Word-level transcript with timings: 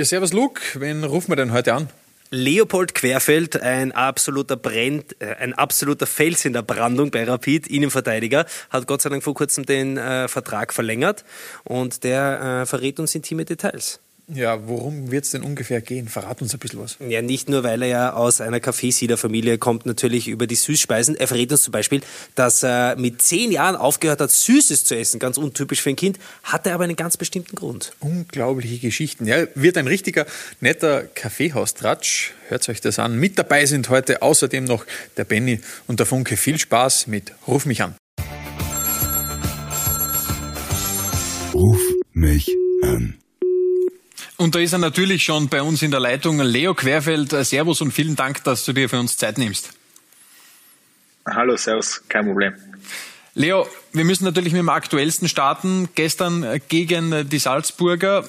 Ja, 0.00 0.06
servus 0.06 0.32
Luke, 0.32 0.62
wen 0.80 1.04
rufen 1.04 1.30
wir 1.30 1.36
denn 1.36 1.52
heute 1.52 1.74
an? 1.74 1.90
Leopold 2.30 2.94
Querfeld, 2.94 3.60
ein 3.60 3.92
absoluter 3.92 4.56
Brennt, 4.56 5.20
äh, 5.20 5.34
ein 5.34 5.52
absoluter 5.52 6.06
Fels 6.06 6.46
in 6.46 6.54
der 6.54 6.62
Brandung 6.62 7.10
bei 7.10 7.24
Rapid, 7.24 7.66
Innenverteidiger, 7.66 8.46
hat 8.70 8.86
Gott 8.86 9.02
sei 9.02 9.10
Dank 9.10 9.22
vor 9.22 9.34
kurzem 9.34 9.66
den 9.66 9.98
äh, 9.98 10.26
Vertrag 10.26 10.72
verlängert 10.72 11.26
und 11.64 12.02
der 12.02 12.62
äh, 12.62 12.66
verrät 12.66 12.98
uns 12.98 13.14
intime 13.14 13.44
Details. 13.44 14.00
Ja, 14.32 14.68
worum 14.68 15.10
wird 15.10 15.24
es 15.24 15.32
denn 15.32 15.42
ungefähr 15.42 15.80
gehen? 15.80 16.08
Verrat 16.08 16.40
uns 16.40 16.54
ein 16.54 16.60
bisschen 16.60 16.80
was. 16.80 16.96
Ja, 17.00 17.20
nicht 17.20 17.48
nur, 17.48 17.64
weil 17.64 17.82
er 17.82 17.88
ja 17.88 18.12
aus 18.12 18.40
einer 18.40 18.60
Kaffeesiederfamilie 18.60 19.58
kommt, 19.58 19.86
natürlich 19.86 20.28
über 20.28 20.46
die 20.46 20.54
Süßspeisen. 20.54 21.16
Er 21.16 21.26
verrät 21.26 21.50
uns 21.50 21.62
zum 21.62 21.72
Beispiel, 21.72 22.00
dass 22.36 22.62
er 22.62 22.96
mit 22.96 23.20
zehn 23.22 23.50
Jahren 23.50 23.76
aufgehört 23.76 24.20
hat, 24.20 24.30
Süßes 24.30 24.84
zu 24.84 24.96
essen. 24.96 25.18
Ganz 25.18 25.36
untypisch 25.36 25.82
für 25.82 25.90
ein 25.90 25.96
Kind, 25.96 26.18
hatte 26.44 26.72
aber 26.72 26.84
einen 26.84 26.96
ganz 26.96 27.16
bestimmten 27.16 27.56
Grund. 27.56 27.92
Unglaubliche 28.00 28.78
Geschichten. 28.78 29.26
Ja, 29.26 29.46
wird 29.54 29.76
ein 29.76 29.86
richtiger 29.86 30.26
netter 30.60 31.02
Kaffeehaustratsch. 31.02 32.32
Hört 32.48 32.68
euch 32.68 32.80
das 32.80 32.98
an. 32.98 33.16
Mit 33.18 33.38
dabei 33.38 33.66
sind 33.66 33.88
heute 33.88 34.22
außerdem 34.22 34.64
noch 34.64 34.86
der 35.16 35.24
Benny 35.24 35.60
und 35.86 35.98
der 35.98 36.06
Funke. 36.06 36.36
Viel 36.36 36.58
Spaß 36.58 37.08
mit 37.08 37.32
Ruf 37.46 37.66
mich 37.66 37.82
an. 37.82 37.96
Ruf 41.52 41.80
mich 42.12 42.48
an. 42.82 43.18
Und 44.40 44.54
da 44.54 44.58
ist 44.58 44.72
er 44.72 44.78
natürlich 44.78 45.22
schon 45.22 45.50
bei 45.50 45.60
uns 45.60 45.82
in 45.82 45.90
der 45.90 46.00
Leitung. 46.00 46.40
Leo 46.40 46.72
Querfeld, 46.72 47.34
äh, 47.34 47.44
Servus 47.44 47.82
und 47.82 47.92
vielen 47.92 48.16
Dank, 48.16 48.42
dass 48.42 48.64
du 48.64 48.72
dir 48.72 48.88
für 48.88 48.98
uns 48.98 49.18
Zeit 49.18 49.36
nimmst. 49.36 49.74
Hallo, 51.26 51.58
Servus, 51.58 52.02
kein 52.08 52.24
Problem. 52.24 52.54
Leo, 53.34 53.68
wir 53.92 54.06
müssen 54.06 54.24
natürlich 54.24 54.54
mit 54.54 54.60
dem 54.60 54.70
aktuellsten 54.70 55.28
starten. 55.28 55.90
Gestern 55.94 56.42
äh, 56.42 56.58
gegen 56.66 57.12
äh, 57.12 57.26
die 57.26 57.38
Salzburger 57.38 58.24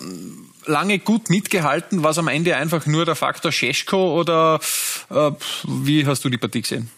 lange 0.65 0.99
gut 0.99 1.29
mitgehalten. 1.29 2.03
War 2.03 2.11
es 2.11 2.17
am 2.17 2.27
Ende 2.27 2.57
einfach 2.57 2.85
nur 2.85 3.05
der 3.05 3.15
Faktor 3.15 3.53
Scheschko 3.53 4.19
oder 4.19 4.59
äh, 5.11 5.31
wie 5.65 6.05
hast 6.05 6.25
du 6.25 6.29
die 6.29 6.37
Partie 6.37 6.63
gesehen? 6.63 6.91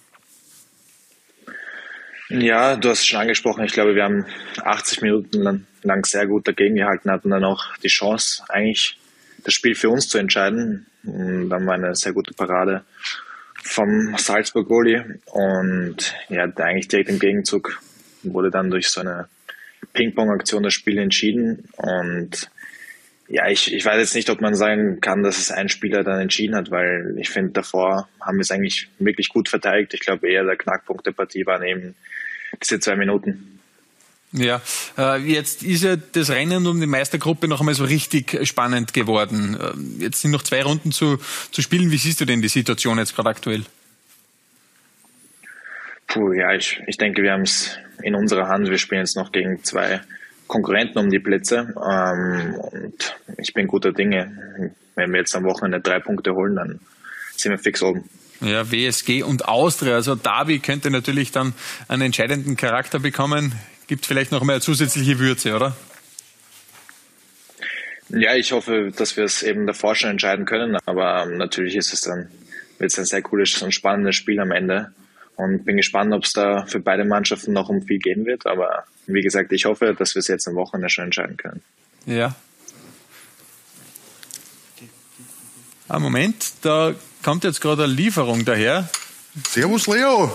Ja, 2.29 2.77
du 2.77 2.89
hast 2.89 3.01
es 3.01 3.05
schon 3.05 3.19
angesprochen. 3.19 3.63
Ich 3.63 3.73
glaube, 3.73 3.93
wir 3.93 4.05
haben 4.05 4.25
80 4.63 5.03
Minuten 5.03 5.67
lang 5.83 6.03
sehr 6.03 6.25
gut 6.25 6.47
dagegen 6.47 6.73
gehalten, 6.77 7.11
hatten 7.11 7.29
dann 7.29 7.43
auch 7.43 7.77
die 7.83 7.89
Chance, 7.89 8.43
eigentlich 8.49 8.97
das 9.43 9.53
Spiel 9.53 9.75
für 9.75 9.89
uns 9.89 10.07
zu 10.07 10.17
entscheiden. 10.17 10.85
Und 11.03 11.49
dann 11.49 11.65
war 11.65 11.75
eine 11.75 11.95
sehr 11.95 12.13
gute 12.13 12.33
Parade 12.33 12.83
vom 13.63 14.15
Salzburg 14.17 14.67
Goalie 14.67 15.19
und 15.31 16.13
ja, 16.29 16.43
eigentlich 16.43 16.89
direkt 16.89 17.09
im 17.09 17.19
Gegenzug 17.19 17.79
wurde 18.23 18.51
dann 18.51 18.69
durch 18.69 18.89
so 18.89 18.99
eine 18.99 19.27
Ping-Pong-Aktion 19.93 20.63
das 20.63 20.73
Spiel 20.73 20.97
entschieden 20.97 21.69
und 21.77 22.49
ja, 23.29 23.47
ich, 23.49 23.73
ich 23.73 23.85
weiß 23.85 23.97
jetzt 23.99 24.15
nicht, 24.15 24.29
ob 24.29 24.41
man 24.41 24.53
sagen 24.53 24.99
kann, 24.99 25.23
dass 25.23 25.37
es 25.37 25.49
ein 25.49 25.69
Spieler 25.69 26.03
dann 26.03 26.19
entschieden 26.19 26.55
hat, 26.55 26.71
weil 26.71 27.15
ich 27.17 27.29
finde, 27.29 27.53
davor 27.53 28.09
haben 28.19 28.37
wir 28.37 28.41
es 28.41 28.51
eigentlich 28.51 28.89
wirklich 28.99 29.29
gut 29.29 29.47
verteidigt. 29.47 29.93
Ich 29.93 30.01
glaube 30.01 30.29
eher 30.29 30.43
der 30.43 30.57
Knackpunkt 30.57 31.05
der 31.05 31.13
Partie 31.13 31.45
waren 31.45 31.63
eben 31.63 31.95
diese 32.61 32.79
zwei 32.79 32.95
Minuten. 32.95 33.59
Ja, 34.33 34.61
äh, 34.97 35.21
jetzt 35.21 35.61
ist 35.61 35.83
ja 35.83 35.95
das 35.95 36.31
Rennen 36.31 36.65
um 36.65 36.81
die 36.81 36.87
Meistergruppe 36.87 37.47
noch 37.47 37.59
einmal 37.59 37.75
so 37.75 37.85
richtig 37.85 38.39
spannend 38.47 38.93
geworden. 38.93 39.55
Äh, 39.59 40.03
jetzt 40.03 40.21
sind 40.21 40.31
noch 40.31 40.41
zwei 40.41 40.63
Runden 40.63 40.91
zu, 40.91 41.19
zu 41.51 41.61
spielen. 41.61 41.91
Wie 41.91 41.97
siehst 41.97 42.19
du 42.19 42.25
denn 42.25 42.41
die 42.41 42.47
Situation 42.47 42.97
jetzt 42.97 43.15
gerade 43.15 43.29
aktuell? 43.29 43.63
Puh, 46.07 46.33
ja, 46.33 46.51
ich, 46.53 46.81
ich 46.87 46.97
denke, 46.97 47.21
wir 47.21 47.31
haben 47.31 47.43
es 47.43 47.77
in 48.01 48.15
unserer 48.15 48.47
Hand. 48.47 48.69
Wir 48.69 48.79
spielen 48.79 49.01
jetzt 49.01 49.15
noch 49.15 49.31
gegen 49.31 49.63
zwei 49.63 50.01
Konkurrenten 50.47 50.97
um 50.97 51.09
die 51.11 51.19
Plätze. 51.19 51.73
Ähm, 51.77 52.55
und 52.55 53.15
ich 53.37 53.53
bin 53.53 53.67
guter 53.67 53.91
Dinge. 53.91 54.73
Wenn 54.95 55.11
wir 55.11 55.19
jetzt 55.19 55.35
am 55.35 55.43
Wochenende 55.43 55.79
drei 55.79 55.99
Punkte 55.99 56.33
holen, 56.33 56.55
dann 56.55 56.79
sind 57.35 57.51
wir 57.51 57.59
fix 57.59 57.83
oben. 57.83 58.09
Ja, 58.41 58.71
WSG 58.71 59.21
und 59.23 59.47
Austria, 59.47 59.93
also 59.93 60.15
Derby 60.15 60.59
könnte 60.59 60.89
natürlich 60.89 61.31
dann 61.31 61.53
einen 61.87 62.01
entscheidenden 62.01 62.57
Charakter 62.57 62.99
bekommen 62.99 63.53
gibt 63.87 64.05
vielleicht 64.05 64.31
noch 64.31 64.43
mehr 64.43 64.61
zusätzliche 64.61 65.19
Würze, 65.19 65.55
oder? 65.55 65.75
Ja, 68.09 68.35
ich 68.35 68.51
hoffe, 68.51 68.91
dass 68.95 69.17
wir 69.17 69.23
es 69.23 69.41
eben 69.41 69.65
davor 69.65 69.95
schon 69.95 70.11
entscheiden 70.11 70.45
können, 70.45 70.77
aber 70.85 71.25
natürlich 71.25 71.75
ist 71.75 71.93
es 71.93 72.01
dann, 72.01 72.29
wird 72.77 72.91
es 72.91 72.99
ein 72.99 73.05
sehr 73.05 73.21
cooles 73.21 73.61
und 73.61 73.73
spannendes 73.73 74.15
Spiel 74.15 74.39
am 74.39 74.51
Ende 74.51 74.93
und 75.35 75.65
bin 75.65 75.77
gespannt, 75.77 76.13
ob 76.13 76.23
es 76.23 76.33
da 76.33 76.65
für 76.65 76.79
beide 76.79 77.05
Mannschaften 77.05 77.53
noch 77.53 77.69
um 77.69 77.81
viel 77.81 77.97
gehen 77.99 78.25
wird, 78.25 78.45
aber 78.45 78.83
wie 79.07 79.21
gesagt, 79.21 79.51
ich 79.51 79.65
hoffe, 79.65 79.95
dass 79.97 80.15
wir 80.15 80.19
es 80.19 80.27
jetzt 80.27 80.47
am 80.47 80.55
Wochenende 80.55 80.89
schon 80.89 81.05
entscheiden 81.05 81.37
können. 81.37 81.61
Ja. 82.05 82.35
Ah, 85.87 85.99
Moment, 85.99 86.53
da 86.61 86.93
kommt 87.23 87.43
jetzt 87.43 87.61
gerade 87.61 87.85
eine 87.85 87.93
Lieferung 87.93 88.45
daher. 88.45 88.89
Servus 89.47 89.87
Leo, 89.87 90.31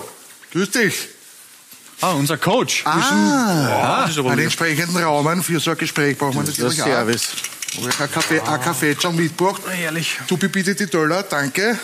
grüß 0.53 0.71
dich. 0.71 1.09
Ah, 2.01 2.13
unser 2.13 2.37
Coach. 2.37 2.83
Ah, 2.85 4.09
ja, 4.09 4.23
einen 4.25 4.39
entsprechenden 4.39 4.97
Raum 4.97 5.43
für 5.43 5.59
so 5.59 5.73
ein 5.73 5.79
Gespräch 5.79 6.17
brauchen 6.17 6.35
wir 6.35 6.45
natürlich 6.45 6.77
das 6.77 6.87
Service. 6.87 7.29
Habe 7.77 7.89
ich 7.91 8.01
ein 8.01 8.13
Kaffee, 8.13 8.41
ein 8.41 8.61
Kaffee 8.61 8.97
schon 9.01 9.17
mitgebracht. 9.17 9.63
Ehrlich. 9.83 10.19
Du 10.27 10.37
bitte 10.37 10.75
die 10.75 10.87
Döller, 10.87 11.23
danke. 11.25 11.79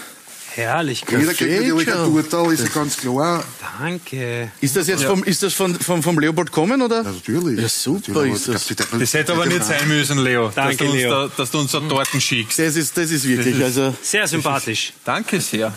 Herrlich, 0.54 1.04
Jeder 1.10 1.34
kriegt 1.34 1.50
natürlich 1.50 1.92
ein 1.92 2.04
Turtal, 2.04 2.52
ist 2.52 2.72
ganz 2.72 2.97
klar. 2.97 3.42
Danke. 3.80 4.52
Ist 4.60 4.76
das 4.76 4.86
jetzt 4.86 5.02
ja. 5.02 5.08
vom, 5.08 5.25
ist 5.25 5.42
das 5.42 5.52
von, 5.52 5.75
vom, 5.75 6.00
vom 6.00 6.16
Leopold 6.16 6.52
kommen, 6.52 6.81
oder? 6.81 7.02
Ja, 7.02 7.10
natürlich. 7.10 7.60
Ja, 7.60 7.69
super 7.69 8.25
ist 8.25 8.46
das. 8.46 8.72
Das 8.96 9.14
hätte 9.14 9.32
aber 9.32 9.46
nicht 9.46 9.64
sein 9.64 9.88
müssen, 9.88 10.19
Leo. 10.19 10.52
Danke, 10.54 10.76
dass 10.76 10.86
du 10.86 10.96
Leo. 10.96 11.10
Da, 11.10 11.31
dass 11.36 11.50
du 11.50 11.58
uns 11.58 11.72
da 11.72 11.81
Torten 11.81 12.20
schickst. 12.20 12.60
Das 12.60 12.76
ist, 12.76 12.96
das 12.96 13.10
ist 13.10 13.26
wirklich, 13.26 13.60
also. 13.64 13.92
Sehr 14.00 14.28
sympathisch. 14.28 14.92
Danke 15.04 15.41
sehr. 15.41 15.75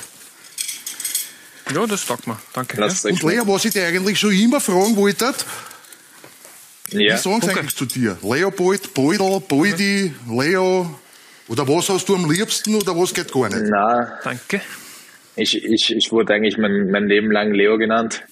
Ja, 1.74 1.86
das 1.86 2.06
taugt 2.06 2.28
mir. 2.28 2.38
Danke. 2.54 2.80
Lasst 2.80 3.06
Und 3.06 3.22
Lea, 3.24 3.42
was 3.46 3.66
ich 3.66 3.74
dir 3.74 3.86
eigentlich 3.86 4.20
schon 4.20 4.32
immer 4.34 4.60
fragen 4.62 4.96
wollte, 4.96 5.34
Ja. 6.92 7.16
wie 7.16 7.18
sagen 7.18 7.42
sie 7.42 7.50
eigentlich 7.52 7.76
zu 7.76 7.86
dir? 7.86 8.18
Leopold, 8.22 8.94
Beudel, 8.94 9.42
Beudi, 9.42 10.14
Leo? 10.30 11.00
Oder 11.50 11.68
was 11.68 11.90
hast 11.90 12.08
du 12.10 12.16
am 12.16 12.30
liebsten 12.30 12.76
oder 12.76 12.96
was 12.98 13.14
geht 13.14 13.32
gar 13.32 13.50
nicht? 13.50 13.64
Na, 13.70 14.20
Danke. 14.24 14.62
ich, 15.36 15.64
ich, 15.64 15.94
ich 15.96 16.12
wurde 16.12 16.34
eigentlich 16.34 16.58
mein, 16.58 16.90
mein 16.92 17.08
Leben 17.08 17.32
lang 17.32 17.54
Leo 17.54 17.78
genannt. 17.78 18.24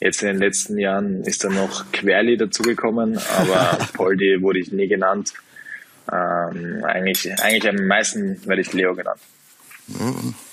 Jetzt 0.00 0.22
in 0.22 0.28
den 0.28 0.38
letzten 0.38 0.78
Jahren 0.78 1.24
ist 1.24 1.42
dann 1.44 1.54
noch 1.54 1.90
Querli 1.92 2.36
dazugekommen, 2.36 3.18
aber 3.38 3.78
Poldi 3.94 4.36
wurde 4.40 4.60
ich 4.60 4.70
nie 4.70 4.86
genannt. 4.86 5.32
Ähm, 6.12 6.84
eigentlich, 6.84 7.30
eigentlich 7.42 7.68
am 7.68 7.86
meisten 7.86 8.40
werde 8.46 8.62
ich 8.62 8.72
Leo 8.72 8.94
genannt. 8.94 9.20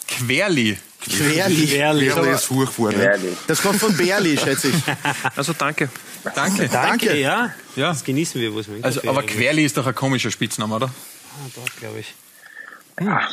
Querli. 0.07 0.77
Querli. 1.01 1.71
Ehrlich. 1.73 2.13
Berle 2.13 2.31
ist 2.31 2.45
furchtbar, 2.45 2.91
ne? 2.91 2.97
Querli. 2.97 3.37
Das 3.47 3.61
kommt 3.61 3.79
von 3.79 3.95
Berli, 3.95 4.37
schätze 4.37 4.69
ich. 4.69 4.75
Also 5.35 5.53
danke. 5.53 5.89
Danke. 6.35 6.67
Danke, 6.69 7.19
ja. 7.19 7.51
Ja. 7.75 7.89
Das 7.89 8.03
genießen 8.03 8.41
wir, 8.41 8.55
was 8.55 8.67
wir 8.67 8.83
Also, 8.83 9.01
aber 9.07 9.23
Querli 9.23 9.65
ist 9.65 9.77
doch 9.77 9.85
ein 9.85 9.93
komischer 9.95 10.31
Spitzname, 10.31 10.75
oder? 10.75 10.87
Ah, 10.87 11.49
doch, 11.55 11.75
glaube 11.79 11.99
ich. 11.99 12.15
Ah, 12.97 13.27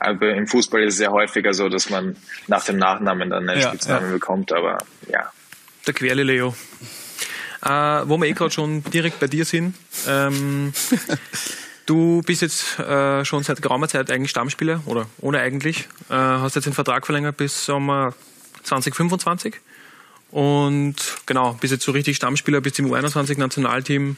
aber 0.00 0.34
im 0.34 0.46
Fußball 0.46 0.82
ist 0.84 0.94
es 0.94 1.00
ja 1.00 1.10
häufiger 1.10 1.52
so, 1.52 1.68
dass 1.68 1.90
man 1.90 2.16
nach 2.46 2.64
dem 2.64 2.78
Nachnamen 2.78 3.28
dann 3.30 3.48
einen 3.48 3.60
Ja, 3.60 3.68
Spitznamen 3.68 4.06
ja. 4.06 4.12
bekommt, 4.14 4.52
aber 4.52 4.78
ja. 5.08 5.30
Der 5.86 5.94
Querli 5.94 6.22
Leo. 6.22 6.56
Äh, 7.62 7.68
wo 7.68 8.16
wir 8.16 8.26
eh 8.26 8.32
gerade 8.32 8.50
schon 8.50 8.82
direkt 8.84 9.20
bei 9.20 9.28
dir 9.28 9.44
sind. 9.44 9.76
Ähm, 10.08 10.72
du 11.86 12.22
bist 12.22 12.42
jetzt 12.42 12.78
äh, 12.78 13.24
schon 13.24 13.42
seit 13.42 13.62
geraumer 13.62 13.88
Zeit 13.88 14.10
eigentlich 14.10 14.30
Stammspieler, 14.30 14.82
oder 14.86 15.06
ohne 15.20 15.40
eigentlich. 15.40 15.88
Äh, 16.08 16.14
hast 16.14 16.54
jetzt 16.54 16.64
den 16.64 16.72
Vertrag 16.72 17.06
verlängert 17.06 17.36
bis 17.36 17.64
Sommer 17.64 18.14
2025. 18.62 19.56
Und 20.30 20.96
genau, 21.26 21.52
bist 21.60 21.72
jetzt 21.72 21.84
so 21.84 21.92
richtig 21.92 22.16
Stammspieler, 22.16 22.60
bist 22.60 22.78
im 22.78 22.90
U21-Nationalteam. 22.90 24.16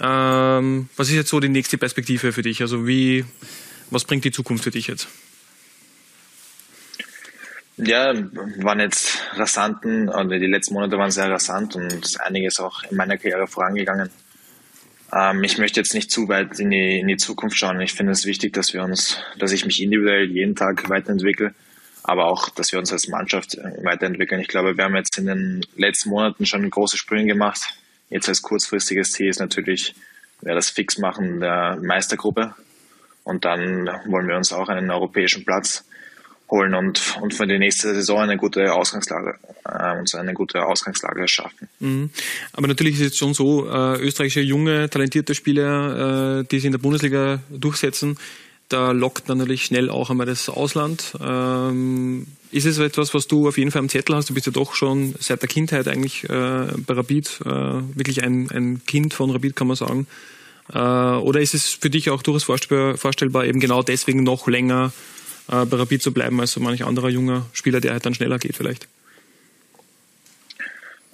Ähm, 0.00 0.88
was 0.96 1.08
ist 1.08 1.14
jetzt 1.14 1.30
so 1.30 1.40
die 1.40 1.48
nächste 1.48 1.78
Perspektive 1.78 2.32
für 2.32 2.42
dich? 2.42 2.60
Also 2.60 2.86
wie, 2.86 3.24
was 3.90 4.04
bringt 4.04 4.24
die 4.24 4.30
Zukunft 4.30 4.64
für 4.64 4.70
dich 4.70 4.86
jetzt? 4.86 5.08
Ja, 7.78 8.12
waren 8.12 8.80
jetzt 8.80 9.18
rasanten, 9.34 10.08
oder 10.08 10.38
die 10.38 10.46
letzten 10.46 10.74
Monate 10.74 10.98
waren 10.98 11.12
sehr 11.12 11.30
rasant 11.30 11.76
und 11.76 12.20
einiges 12.20 12.58
auch 12.58 12.82
in 12.90 12.96
meiner 12.96 13.16
Karriere 13.16 13.46
vorangegangen. 13.46 14.10
Ähm, 15.14 15.42
ich 15.44 15.58
möchte 15.58 15.80
jetzt 15.80 15.94
nicht 15.94 16.10
zu 16.10 16.28
weit 16.28 16.58
in 16.58 16.70
die, 16.70 16.98
in 16.98 17.08
die 17.08 17.16
Zukunft 17.16 17.56
schauen. 17.56 17.80
Ich 17.80 17.94
finde 17.94 18.12
es 18.12 18.26
wichtig, 18.26 18.52
dass 18.52 18.74
wir 18.74 18.82
uns, 18.82 19.18
dass 19.38 19.52
ich 19.52 19.64
mich 19.64 19.82
individuell 19.82 20.30
jeden 20.30 20.54
Tag 20.54 20.88
weiterentwickle, 20.88 21.54
aber 22.02 22.26
auch, 22.26 22.48
dass 22.50 22.72
wir 22.72 22.78
uns 22.78 22.92
als 22.92 23.08
Mannschaft 23.08 23.54
äh, 23.54 23.84
weiterentwickeln. 23.84 24.40
Ich 24.40 24.48
glaube, 24.48 24.76
wir 24.76 24.84
haben 24.84 24.96
jetzt 24.96 25.18
in 25.18 25.26
den 25.26 25.66
letzten 25.76 26.10
Monaten 26.10 26.46
schon 26.46 26.68
große 26.68 26.96
Sprünge 26.96 27.26
gemacht. 27.26 27.74
Jetzt 28.10 28.28
als 28.28 28.42
kurzfristiges 28.42 29.12
Ziel 29.12 29.28
ist 29.28 29.40
natürlich, 29.40 29.94
wäre 30.40 30.56
das 30.56 30.70
Fixmachen 30.70 31.40
der 31.40 31.78
Meistergruppe. 31.82 32.54
Und 33.24 33.44
dann 33.44 33.86
wollen 34.06 34.28
wir 34.28 34.36
uns 34.36 34.52
auch 34.52 34.68
einen 34.68 34.90
europäischen 34.90 35.44
Platz 35.44 35.84
holen 36.50 36.74
und, 36.74 37.18
und 37.20 37.34
für 37.34 37.46
die 37.46 37.58
nächste 37.58 37.94
Saison 37.94 38.20
eine 38.20 38.36
gute 38.36 38.72
Ausgangslage, 38.72 39.36
äh, 39.64 39.98
uns 39.98 40.14
eine 40.14 40.34
gute 40.34 40.64
Ausgangslage 40.64 41.28
schaffen. 41.28 41.68
Mhm. 41.80 42.10
Aber 42.52 42.68
natürlich 42.68 43.00
ist 43.00 43.12
es 43.12 43.16
schon 43.18 43.34
so, 43.34 43.68
äh, 43.68 44.00
österreichische 44.00 44.40
junge, 44.40 44.88
talentierte 44.88 45.34
Spieler, 45.34 46.40
äh, 46.40 46.44
die 46.44 46.56
sich 46.56 46.66
in 46.66 46.72
der 46.72 46.78
Bundesliga 46.78 47.40
durchsetzen, 47.50 48.16
da 48.68 48.90
lockt 48.90 49.28
natürlich 49.28 49.64
schnell 49.64 49.88
auch 49.88 50.10
einmal 50.10 50.26
das 50.26 50.50
Ausland. 50.50 51.14
Ähm, 51.22 52.26
ist 52.50 52.66
es 52.66 52.78
etwas, 52.78 53.14
was 53.14 53.26
du 53.26 53.48
auf 53.48 53.56
jeden 53.56 53.70
Fall 53.70 53.80
am 53.80 53.88
Zettel 53.88 54.14
hast? 54.14 54.28
Du 54.28 54.34
bist 54.34 54.44
ja 54.44 54.52
doch 54.52 54.74
schon 54.74 55.14
seit 55.18 55.40
der 55.40 55.48
Kindheit 55.48 55.88
eigentlich 55.88 56.24
äh, 56.24 56.28
bei 56.86 56.94
Rapid, 56.94 57.40
äh, 57.46 57.48
wirklich 57.48 58.22
ein, 58.22 58.50
ein 58.50 58.82
Kind 58.86 59.14
von 59.14 59.30
Rapid, 59.30 59.56
kann 59.56 59.68
man 59.68 59.76
sagen. 59.76 60.06
Äh, 60.72 60.78
oder 60.78 61.40
ist 61.40 61.54
es 61.54 61.70
für 61.70 61.88
dich 61.88 62.10
auch 62.10 62.22
durchaus 62.22 62.44
vorstellbar, 62.44 62.98
vorstellbar 62.98 63.46
eben 63.46 63.58
genau 63.58 63.82
deswegen 63.82 64.22
noch 64.22 64.46
länger 64.48 64.92
äh, 65.50 65.64
bei 65.64 65.76
Rapid 65.76 66.02
zu 66.02 66.12
bleiben 66.12 66.40
als 66.40 66.52
so 66.52 66.60
manch 66.60 66.84
anderer 66.84 67.08
junger 67.08 67.46
Spieler, 67.52 67.80
der 67.80 67.92
halt 67.92 68.06
dann 68.06 68.14
schneller 68.14 68.38
geht 68.38 68.56
vielleicht? 68.56 68.88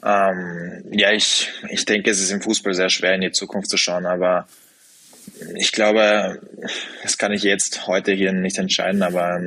Ähm, 0.05 0.85
ja, 0.93 1.13
ich, 1.13 1.51
ich 1.71 1.85
denke, 1.87 2.11
es 2.11 2.21
ist 2.21 2.31
im 2.31 2.43
Fußball 2.43 2.75
sehr 2.75 2.91
schwer 2.91 3.15
in 3.15 3.23
die 3.23 3.33
Zukunft 3.33 3.71
zu 3.71 3.79
schauen, 3.79 4.05
aber 4.05 4.47
ich 5.57 5.73
glaube, 5.73 6.43
das 7.03 7.17
kann 7.17 7.33
ich 7.33 7.43
jetzt 7.43 7.87
heute 7.87 8.13
hier 8.13 8.33
nicht 8.33 8.59
entscheiden, 8.59 9.03
aber 9.03 9.41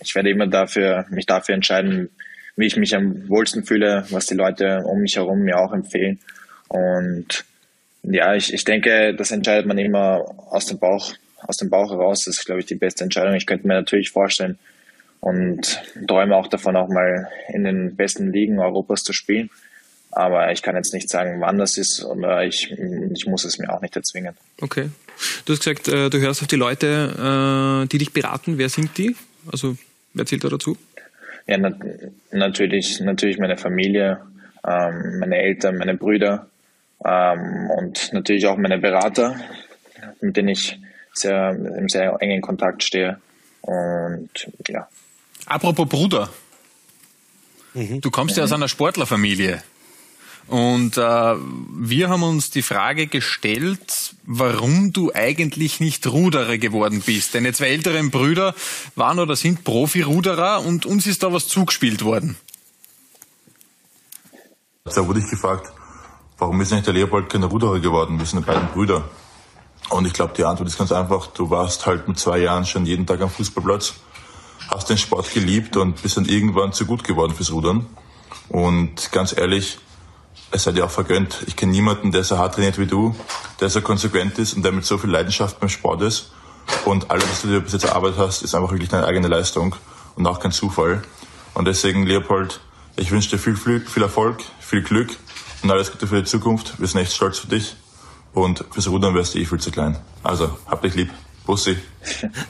ich 0.00 0.14
werde 0.14 0.30
immer 0.30 0.46
dafür, 0.46 1.06
mich 1.10 1.24
dafür 1.24 1.54
entscheiden, 1.54 2.10
wie 2.56 2.66
ich 2.66 2.76
mich 2.76 2.94
am 2.94 3.28
wohlsten 3.28 3.64
fühle, 3.64 4.04
was 4.10 4.26
die 4.26 4.34
Leute 4.34 4.82
um 4.84 5.00
mich 5.00 5.16
herum 5.16 5.40
mir 5.40 5.58
auch 5.58 5.72
empfehlen. 5.72 6.18
Und 6.68 7.44
ja, 8.02 8.34
ich, 8.34 8.52
ich 8.52 8.64
denke, 8.64 9.14
das 9.14 9.30
entscheidet 9.30 9.66
man 9.66 9.78
immer 9.78 10.24
aus 10.50 10.66
dem 10.66 10.78
Bauch, 10.78 11.14
aus 11.42 11.56
dem 11.56 11.70
Bauch 11.70 11.90
heraus. 11.90 12.24
Das 12.24 12.38
ist, 12.38 12.46
glaube 12.46 12.60
ich, 12.60 12.66
die 12.66 12.74
beste 12.74 13.04
Entscheidung. 13.04 13.34
Ich 13.34 13.46
könnte 13.46 13.66
mir 13.66 13.74
natürlich 13.74 14.10
vorstellen 14.10 14.58
und 15.20 15.82
träume 16.06 16.36
auch 16.36 16.46
davon, 16.46 16.76
auch 16.76 16.88
mal 16.88 17.28
in 17.48 17.64
den 17.64 17.96
besten 17.96 18.32
Ligen 18.32 18.58
Europas 18.58 19.02
zu 19.02 19.12
spielen. 19.12 19.50
Aber 20.12 20.50
ich 20.50 20.62
kann 20.62 20.76
jetzt 20.76 20.94
nicht 20.94 21.10
sagen, 21.10 21.40
wann 21.40 21.58
das 21.58 21.76
ist 21.76 22.04
oder 22.04 22.44
ich, 22.44 22.72
ich 22.72 23.26
muss 23.26 23.44
es 23.44 23.58
mir 23.58 23.70
auch 23.72 23.82
nicht 23.82 23.96
erzwingen. 23.96 24.34
Okay. 24.60 24.88
Du 25.44 25.52
hast 25.52 25.60
gesagt, 25.60 25.88
äh, 25.88 26.08
du 26.10 26.18
hörst 26.20 26.42
auf 26.42 26.48
die 26.48 26.56
Leute, 26.56 27.82
äh, 27.84 27.88
die 27.88 27.98
dich 27.98 28.12
beraten. 28.12 28.56
Wer 28.56 28.68
sind 28.68 28.96
die? 28.96 29.16
Also, 29.50 29.76
wer 30.14 30.24
zählt 30.24 30.44
da 30.44 30.48
dazu? 30.48 30.76
Ja, 31.46 31.58
na, 31.58 31.76
natürlich, 32.32 33.00
natürlich 33.00 33.38
meine 33.38 33.56
Familie, 33.56 34.20
ähm, 34.66 35.18
meine 35.18 35.38
Eltern, 35.38 35.76
meine 35.76 35.94
Brüder 35.94 36.48
ähm, 37.04 37.70
und 37.76 38.12
natürlich 38.12 38.46
auch 38.46 38.56
meine 38.56 38.78
Berater, 38.78 39.36
mit 40.20 40.36
denen 40.36 40.48
ich 40.48 40.78
sehr, 41.18 41.50
im 41.50 41.88
sehr 41.88 42.16
engen 42.20 42.40
Kontakt 42.40 42.82
stehe. 42.82 43.18
Und 43.60 44.30
ja. 44.68 44.88
Apropos 45.46 45.88
Bruder. 45.88 46.28
Du 47.74 48.10
kommst 48.10 48.36
ja 48.36 48.44
aus 48.44 48.52
einer 48.52 48.68
Sportlerfamilie. 48.68 49.62
Und 50.48 50.96
äh, 50.96 51.00
wir 51.00 52.08
haben 52.08 52.22
uns 52.22 52.50
die 52.50 52.62
Frage 52.62 53.08
gestellt, 53.08 54.14
warum 54.24 54.92
du 54.92 55.12
eigentlich 55.12 55.80
nicht 55.80 56.06
Ruderer 56.06 56.56
geworden 56.56 57.02
bist. 57.04 57.34
Deine 57.34 57.52
zwei 57.52 57.68
älteren 57.68 58.10
Brüder 58.10 58.54
waren 58.94 59.18
oder 59.18 59.34
sind 59.34 59.64
Profi-Ruderer 59.64 60.64
und 60.64 60.86
uns 60.86 61.06
ist 61.06 61.24
da 61.24 61.32
was 61.32 61.48
zugespielt 61.48 62.04
worden. 62.04 62.36
Da 64.84 65.06
wurde 65.06 65.18
ich 65.18 65.28
gefragt, 65.28 65.72
warum 66.38 66.60
ist 66.60 66.70
nicht 66.70 66.86
der 66.86 66.94
Leopold 66.94 67.28
kein 67.28 67.42
Ruderer 67.42 67.80
geworden? 67.80 68.18
Wir 68.18 68.26
sind 68.26 68.46
beiden 68.46 68.68
Brüder. 68.68 69.10
Und 69.90 70.06
ich 70.06 70.12
glaube, 70.12 70.34
die 70.36 70.44
Antwort 70.44 70.68
ist 70.68 70.78
ganz 70.78 70.92
einfach. 70.92 71.28
Du 71.28 71.50
warst 71.50 71.86
halt 71.86 72.08
mit 72.08 72.18
zwei 72.18 72.38
Jahren 72.38 72.66
schon 72.66 72.86
jeden 72.86 73.06
Tag 73.06 73.20
am 73.20 73.30
Fußballplatz, 73.30 73.94
hast 74.68 74.90
den 74.90 74.98
Sport 74.98 75.32
geliebt 75.32 75.76
und 75.76 76.02
bist 76.02 76.16
dann 76.16 76.24
irgendwann 76.24 76.72
zu 76.72 76.86
gut 76.86 77.04
geworden 77.04 77.34
fürs 77.34 77.52
Rudern. 77.52 77.86
Und 78.48 79.12
ganz 79.12 79.36
ehrlich, 79.36 79.78
es 80.50 80.64
sei 80.64 80.72
dir 80.72 80.84
auch 80.84 80.90
vergönnt. 80.90 81.38
Ich 81.46 81.56
kenne 81.56 81.72
niemanden, 81.72 82.12
der 82.12 82.24
so 82.24 82.38
hart 82.38 82.54
trainiert 82.54 82.78
wie 82.78 82.86
du, 82.86 83.14
der 83.60 83.70
so 83.70 83.80
konsequent 83.80 84.38
ist 84.38 84.54
und 84.54 84.62
der 84.62 84.72
mit 84.72 84.84
so 84.84 84.98
viel 84.98 85.10
Leidenschaft 85.10 85.60
beim 85.60 85.68
Sport 85.68 86.02
ist. 86.02 86.32
Und 86.84 87.10
alles, 87.10 87.28
was 87.28 87.42
du 87.42 87.48
dir 87.48 87.60
bis 87.60 87.72
jetzt 87.72 87.84
erarbeitet 87.84 88.18
hast, 88.18 88.42
ist 88.42 88.54
einfach 88.54 88.70
wirklich 88.70 88.88
deine 88.88 89.06
eigene 89.06 89.28
Leistung 89.28 89.76
und 90.16 90.26
auch 90.26 90.40
kein 90.40 90.52
Zufall. 90.52 91.02
Und 91.54 91.66
deswegen, 91.66 92.06
Leopold, 92.06 92.60
ich 92.96 93.10
wünsche 93.10 93.30
dir 93.30 93.38
viel, 93.38 93.56
viel, 93.56 93.80
viel 93.80 94.02
Erfolg, 94.02 94.42
viel 94.58 94.82
Glück 94.82 95.16
und 95.62 95.70
alles 95.70 95.92
Gute 95.92 96.06
für 96.06 96.16
die 96.16 96.24
Zukunft. 96.24 96.78
Wir 96.78 96.88
sind 96.88 97.00
echt 97.00 97.12
stolz 97.12 97.38
für 97.38 97.48
dich. 97.48 97.76
Und 98.36 98.62
fürs 98.70 98.86
Rudern 98.90 99.14
wärst 99.14 99.34
du 99.34 99.38
eh 99.38 99.46
viel 99.46 99.58
zu 99.58 99.70
klein. 99.70 99.96
Also, 100.22 100.58
hab 100.66 100.82
dich 100.82 100.94
lieb. 100.94 101.10
Bussi. 101.46 101.74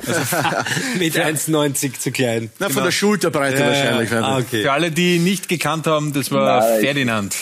Mit 0.98 1.14
1,90 1.16 1.96
zu 1.96 2.10
klein. 2.10 2.50
Na, 2.58 2.68
von 2.70 2.82
der 2.82 2.90
Schulterbreite 2.90 3.60
Ja, 3.60 3.66
wahrscheinlich. 3.68 4.10
ja. 4.10 4.20
Ah, 4.20 4.38
okay. 4.38 4.62
Für 4.62 4.72
alle, 4.72 4.90
die 4.90 5.14
ihn 5.16 5.22
nicht 5.24 5.48
gekannt 5.48 5.86
haben, 5.86 6.12
das 6.12 6.32
war 6.32 6.60
Nein. 6.60 6.80
Ferdinand, 6.80 7.36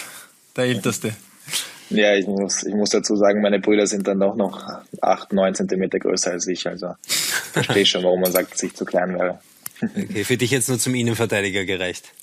der 0.57 0.65
Älteste. 0.65 1.17
Ja, 1.89 2.15
ich 2.17 2.27
muss, 2.27 2.65
ich 2.65 2.75
muss 2.75 2.91
dazu 2.91 3.17
sagen, 3.17 3.41
meine 3.41 3.61
Brüder 3.61 3.87
sind 3.87 4.07
dann 4.07 4.21
doch 4.21 4.37
noch 4.37 4.61
8, 5.01 5.33
9 5.33 5.55
Zentimeter 5.55 5.99
größer 5.99 6.33
als 6.33 6.47
ich. 6.47 6.67
Also 6.67 6.97
verstehe 7.07 7.87
schon, 7.87 8.05
warum 8.05 8.21
man 8.21 8.31
sagt, 8.33 8.53
dass 8.53 8.63
ich 8.63 8.75
zu 8.75 8.85
klein 8.85 9.15
wäre. 9.15 9.39
Okay, 9.81 10.25
für 10.25 10.37
dich 10.37 10.51
jetzt 10.51 10.69
nur 10.69 10.79
zum 10.79 10.95
Innenverteidiger 10.95 11.65
gereicht. 11.65 12.13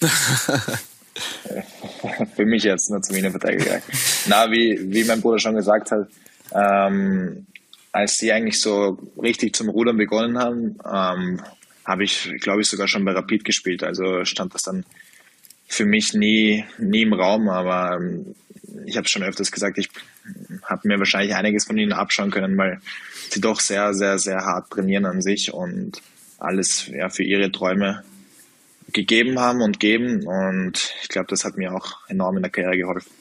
Für 2.35 2.45
mich 2.45 2.63
jetzt 2.63 2.89
nur 2.89 3.01
zum 3.01 3.15
Innenverteidiger. 3.15 3.81
Na, 4.27 4.51
wie, 4.51 4.79
wie 4.91 5.03
mein 5.03 5.21
Bruder 5.21 5.39
schon 5.39 5.55
gesagt 5.55 5.91
hat, 5.91 6.07
ähm, 6.53 7.45
als 7.91 8.17
sie 8.17 8.31
eigentlich 8.31 8.59
so 8.61 8.97
richtig 9.21 9.55
zum 9.55 9.69
Rudern 9.69 9.97
begonnen 9.97 10.37
haben, 10.37 10.77
ähm, 10.85 11.41
habe 11.85 12.03
ich, 12.03 12.31
glaube 12.39 12.61
ich, 12.61 12.67
sogar 12.67 12.87
schon 12.87 13.03
bei 13.05 13.11
Rapid 13.11 13.43
gespielt. 13.43 13.83
Also 13.83 14.23
stand 14.25 14.53
das 14.53 14.63
dann 14.63 14.85
für 15.67 15.85
mich 15.85 16.13
nie, 16.13 16.65
nie 16.77 17.03
im 17.03 17.13
Raum, 17.13 17.49
aber 17.49 17.97
ähm, 17.97 18.35
ich 18.85 18.97
habe 18.97 19.07
schon 19.07 19.23
öfters 19.23 19.51
gesagt, 19.51 19.77
ich 19.77 19.89
habe 20.63 20.87
mir 20.87 20.99
wahrscheinlich 20.99 21.35
einiges 21.35 21.65
von 21.65 21.77
ihnen 21.77 21.93
abschauen 21.93 22.31
können, 22.31 22.57
weil 22.57 22.79
sie 23.29 23.41
doch 23.41 23.59
sehr, 23.59 23.93
sehr, 23.93 24.19
sehr 24.19 24.37
hart 24.37 24.69
trainieren 24.69 25.05
an 25.05 25.21
sich 25.21 25.53
und 25.53 26.01
alles 26.37 26.87
ja, 26.87 27.09
für 27.09 27.23
ihre 27.23 27.51
Träume 27.51 28.03
gegeben 28.93 29.39
haben 29.39 29.61
und 29.61 29.79
geben. 29.79 30.25
Und 30.25 30.93
ich 31.01 31.09
glaube, 31.09 31.27
das 31.29 31.45
hat 31.45 31.57
mir 31.57 31.73
auch 31.73 31.97
enorm 32.07 32.37
in 32.37 32.43
der 32.43 32.51
Karriere 32.51 32.77
geholfen. 32.77 33.11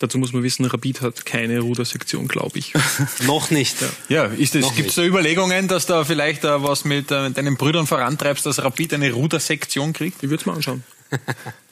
Dazu 0.00 0.18
muss 0.18 0.32
man 0.32 0.44
wissen, 0.44 0.64
Rapid 0.64 1.00
hat 1.00 1.26
keine 1.26 1.58
Rudersektion, 1.58 2.28
glaube 2.28 2.58
ich. 2.60 2.72
Noch 3.26 3.50
nicht. 3.50 3.76
Ja, 4.08 4.26
ist 4.26 4.54
es, 4.54 4.74
gibt 4.76 4.90
es 4.90 4.94
da 4.94 5.02
Überlegungen, 5.02 5.66
dass 5.66 5.86
da 5.86 6.04
vielleicht 6.04 6.44
äh, 6.44 6.62
was 6.62 6.84
mit 6.84 7.10
äh, 7.10 7.30
deinen 7.30 7.56
Brüdern 7.56 7.88
vorantreibst, 7.88 8.46
dass 8.46 8.62
Rapid 8.62 8.94
eine 8.94 9.10
Rudersektion 9.10 9.92
kriegt? 9.92 10.22
Ich 10.22 10.30
würde 10.30 10.40
es 10.40 10.46
mal 10.46 10.54
anschauen. 10.54 10.84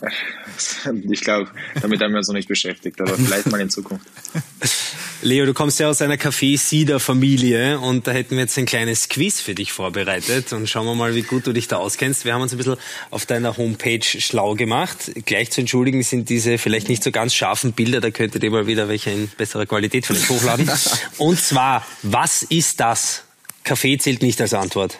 Ich 1.10 1.20
glaube, 1.20 1.50
damit 1.82 2.00
haben 2.00 2.12
wir 2.12 2.18
uns 2.18 2.28
noch 2.28 2.34
nicht 2.34 2.48
beschäftigt, 2.48 3.00
aber 3.00 3.14
vielleicht 3.16 3.46
mal 3.46 3.60
in 3.60 3.68
Zukunft. 3.68 4.06
Leo, 5.22 5.44
du 5.46 5.54
kommst 5.54 5.80
ja 5.80 5.88
aus 5.88 6.02
einer 6.02 6.16
Café-Sieder-Familie 6.16 7.78
und 7.80 8.06
da 8.06 8.12
hätten 8.12 8.32
wir 8.32 8.42
jetzt 8.42 8.56
ein 8.58 8.66
kleines 8.66 9.08
Quiz 9.08 9.40
für 9.40 9.54
dich 9.54 9.72
vorbereitet 9.72 10.52
und 10.52 10.68
schauen 10.68 10.86
wir 10.86 10.94
mal, 10.94 11.14
wie 11.14 11.22
gut 11.22 11.46
du 11.46 11.52
dich 11.52 11.68
da 11.68 11.76
auskennst. 11.76 12.24
Wir 12.24 12.34
haben 12.34 12.42
uns 12.42 12.52
ein 12.52 12.58
bisschen 12.58 12.76
auf 13.10 13.26
deiner 13.26 13.56
Homepage 13.56 14.04
schlau 14.04 14.54
gemacht. 14.54 15.10
Gleich 15.24 15.50
zu 15.50 15.62
entschuldigen 15.62 16.02
sind 16.02 16.28
diese 16.28 16.58
vielleicht 16.58 16.88
nicht 16.88 17.02
so 17.02 17.10
ganz 17.10 17.34
scharfen 17.34 17.72
Bilder, 17.72 18.00
da 18.00 18.10
könntet 18.10 18.42
ihr 18.42 18.50
mal 18.50 18.66
wieder 18.66 18.88
welche 18.88 19.10
in 19.10 19.28
besserer 19.28 19.66
Qualität 19.66 20.06
vielleicht 20.06 20.28
hochladen. 20.28 20.70
Und 21.18 21.40
zwar, 21.40 21.84
was 22.02 22.42
ist 22.42 22.80
das? 22.80 23.24
Kaffee 23.64 23.98
zählt 23.98 24.22
nicht 24.22 24.40
als 24.40 24.54
Antwort. 24.54 24.98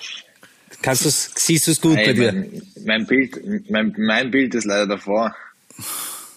Kannst 0.83 1.05
du's, 1.05 1.31
siehst 1.35 1.67
du 1.67 1.71
es 1.73 1.81
gut 1.81 1.95
bei 1.97 2.05
Hey, 2.07 2.15
dir? 2.15 2.33
mein, 2.33 2.63
mein 2.85 3.07
Bild, 3.07 3.71
mein, 3.71 3.95
mein 3.99 4.31
Bild 4.31 4.55
ist 4.55 4.65
leider 4.65 4.87
davor. 4.87 5.35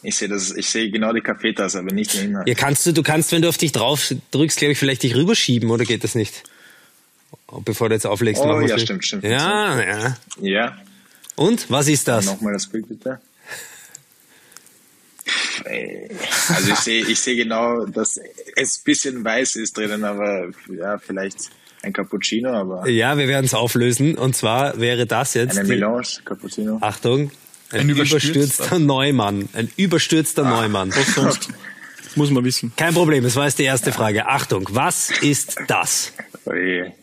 Ich 0.01 0.15
sehe 0.15 0.27
das, 0.29 0.51
ich 0.55 0.69
sehe 0.69 0.89
genau 0.89 1.12
die 1.13 1.22
Kaffeetasse, 1.22 1.79
aber 1.79 1.91
nicht 1.93 2.13
den 2.13 2.29
Inhalt. 2.29 2.48
Ja, 2.48 2.53
kannst 2.55 2.86
du, 2.86 2.93
du 2.93 3.03
kannst, 3.03 3.31
wenn 3.31 3.41
du 3.41 3.50
auf 3.50 3.58
dich 3.58 3.72
drauf 3.74 4.13
drückst, 4.31 4.58
glaube 4.58 4.72
ich, 4.72 4.77
vielleicht 4.79 5.03
dich 5.03 5.13
rüberschieben, 5.15 5.69
oder 5.69 5.84
geht 5.86 6.03
das 6.03 6.15
nicht? 6.15 6.43
Bevor 7.65 7.89
du 7.89 7.96
jetzt 7.96 8.05
auflegst. 8.05 8.41
Oh, 8.43 8.62
ja, 8.62 8.79
stimmt, 8.79 9.05
stimmt. 9.05 9.24
Ja, 9.24 9.81
ja. 9.81 10.17
Ja, 10.39 10.77
Und, 11.36 11.69
was 11.69 11.88
ist 11.88 12.08
das? 12.08 12.25
nochmal 12.25 12.53
das 12.53 12.67
Bild 12.67 12.88
bitte. 12.88 13.19
Also 16.50 16.72
ich 16.72 16.79
sehe, 16.79 17.05
ich 17.05 17.19
sehe 17.19 17.36
genau, 17.36 17.86
dass 17.86 18.17
es 18.55 18.77
ein 18.79 18.84
bisschen 18.84 19.24
weiß 19.24 19.58
ist 19.58 19.77
drinnen, 19.77 20.03
aber 20.03 20.50
ja, 20.75 20.98
vielleicht 20.98 21.50
ein 21.84 21.94
Cappuccino, 21.94 22.50
aber 22.52 22.88
Ja, 22.90 23.18
wir 23.18 23.28
werden 23.28 23.46
es 23.46 23.54
auflösen. 23.54 24.16
Und 24.18 24.36
zwar 24.36 24.80
wäre 24.80 25.06
das 25.06 25.34
jetzt, 25.34 25.58
eine 25.58 25.68
die, 25.68 25.76
Melange, 25.76 26.04
Cappuccino. 26.26 26.78
Achtung, 26.82 27.32
ein, 27.72 27.82
Ein 27.82 27.90
überstürzter. 27.90 28.30
überstürzter. 28.40 28.80
Neumann. 28.80 29.50
Ein 29.54 29.70
überstürzter 29.78 30.46
Ah. 30.46 30.50
Neumann. 30.62 30.90
Was 30.96 31.16
sonst? 31.16 31.50
muss 32.16 32.32
man 32.32 32.44
wissen. 32.44 32.74
Kein 32.76 32.94
Problem, 32.94 33.24
das 33.24 33.36
war 33.36 33.46
jetzt 33.46 33.60
die 33.60 33.64
erste 33.64 33.92
Frage. 33.92 34.28
Achtung, 34.28 34.68
was 34.72 35.12
ist 35.22 35.58
das? 35.68 36.12
Oje. 36.46 36.94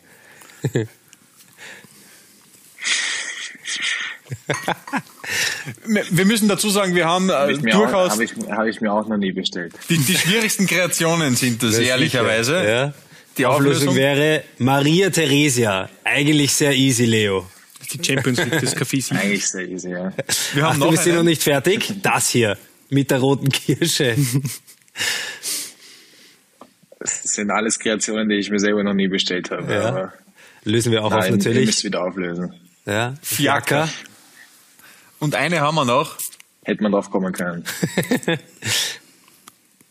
Wir 5.85 6.25
müssen 6.25 6.47
dazu 6.47 6.69
sagen, 6.69 6.95
wir 6.95 7.05
haben 7.07 7.31
Habe 7.31 7.53
äh, 7.53 7.55
auch- 7.73 7.79
durchaus 7.81 8.11
hab 8.13 8.19
ich, 8.21 8.31
hab 8.49 8.65
ich 8.65 8.81
mir 8.81 8.91
auch 8.91 9.07
noch 9.07 9.17
nie 9.17 9.31
bestellt. 9.31 9.73
die, 9.89 9.97
die 9.97 10.15
schwierigsten 10.15 10.67
Kreationen 10.67 11.35
sind 11.35 11.63
das, 11.63 11.77
ehrlicherweise. 11.77 12.63
Ja. 12.67 12.93
Die 13.37 13.45
Auflösung 13.45 13.89
Auflösung 13.89 13.95
wäre 13.95 14.43
Maria 14.57 15.09
Theresia. 15.09 15.89
Eigentlich 16.03 16.53
sehr 16.53 16.73
easy, 16.73 17.05
Leo. 17.05 17.47
Die 17.93 18.03
Champions 18.03 18.39
League 18.39 18.59
des 18.59 18.75
Cafés. 18.75 19.11
Eigentlich 19.15 19.47
sehr 19.47 19.67
easy, 19.67 19.91
ja. 19.91 20.11
Wir 20.53 20.63
Ach, 20.65 20.69
haben 20.71 20.79
du 20.79 20.85
noch 20.85 20.91
bist 20.91 21.03
hier 21.03 21.13
noch 21.13 21.19
einen. 21.19 21.29
nicht 21.29 21.43
fertig? 21.43 21.93
Das 22.01 22.29
hier 22.29 22.57
mit 22.89 23.11
der 23.11 23.19
roten 23.19 23.49
Kirsche. 23.49 24.15
Das 26.99 27.23
sind 27.23 27.51
alles 27.51 27.79
Kreationen, 27.79 28.27
die 28.29 28.35
ich 28.35 28.49
mir 28.49 28.59
selber 28.59 28.83
noch 28.83 28.93
nie 28.93 29.07
bestellt 29.07 29.51
habe. 29.51 29.71
Ja. 29.71 29.85
Aber 29.85 30.13
Lösen 30.63 30.91
wir 30.91 31.01
auch 31.03 31.11
auf 31.13 31.19
nein, 31.21 31.31
ihr 31.33 31.37
natürlich. 31.37 31.65
müsst 31.67 31.83
wieder 31.83 32.03
auflösen. 32.03 32.53
Ja. 32.85 33.13
Fiaker. 33.21 33.87
Und 35.19 35.35
eine 35.35 35.61
haben 35.61 35.75
wir 35.75 35.85
noch. 35.85 36.17
Hätte 36.63 36.83
man 36.83 36.91
drauf 36.91 37.09
kommen 37.09 37.31
können. 37.31 37.63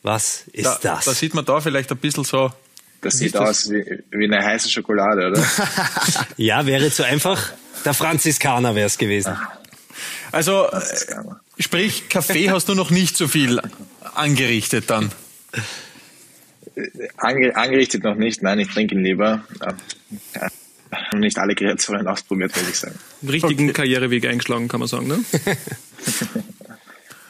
Was 0.02 0.44
ist 0.52 0.66
Da, 0.66 0.78
das? 0.82 1.04
da 1.06 1.14
sieht 1.14 1.34
man 1.34 1.44
da 1.44 1.60
vielleicht 1.60 1.90
ein 1.90 1.96
bisschen 1.98 2.24
so. 2.24 2.52
Das 3.00 3.18
sieht 3.18 3.36
aus 3.36 3.70
wie, 3.70 4.02
wie 4.10 4.24
eine 4.24 4.44
heiße 4.44 4.70
Schokolade, 4.70 5.28
oder? 5.28 5.46
ja, 6.36 6.66
wäre 6.66 6.90
zu 6.90 7.04
einfach. 7.04 7.52
Der 7.84 7.94
Franziskaner 7.94 8.74
wäre 8.74 8.86
es 8.86 8.98
gewesen. 8.98 9.36
Also, 10.32 10.68
äh, 10.70 10.80
sprich, 11.58 12.08
Kaffee 12.08 12.50
hast 12.50 12.68
du 12.68 12.74
noch 12.74 12.90
nicht 12.90 13.16
so 13.16 13.28
viel 13.28 13.60
angerichtet 14.14 14.90
dann. 14.90 15.12
Ange 17.16 17.56
angerichtet 17.56 18.04
noch 18.04 18.16
nicht, 18.16 18.42
nein, 18.42 18.58
ich 18.58 18.68
trinke 18.68 18.94
ihn 18.94 19.02
lieber. 19.02 19.44
Ja, 20.34 20.48
noch 21.12 21.18
nicht 21.18 21.38
alle 21.38 21.54
Kreationen 21.54 22.06
ausprobiert, 22.06 22.54
würde 22.56 22.70
ich 22.70 22.76
sagen. 22.76 22.98
Einen 23.22 23.30
richtigen 23.30 23.72
Karriereweg 23.72 24.26
eingeschlagen, 24.26 24.68
kann 24.68 24.80
man 24.80 24.88
sagen. 24.88 25.06
Ne? 25.06 25.24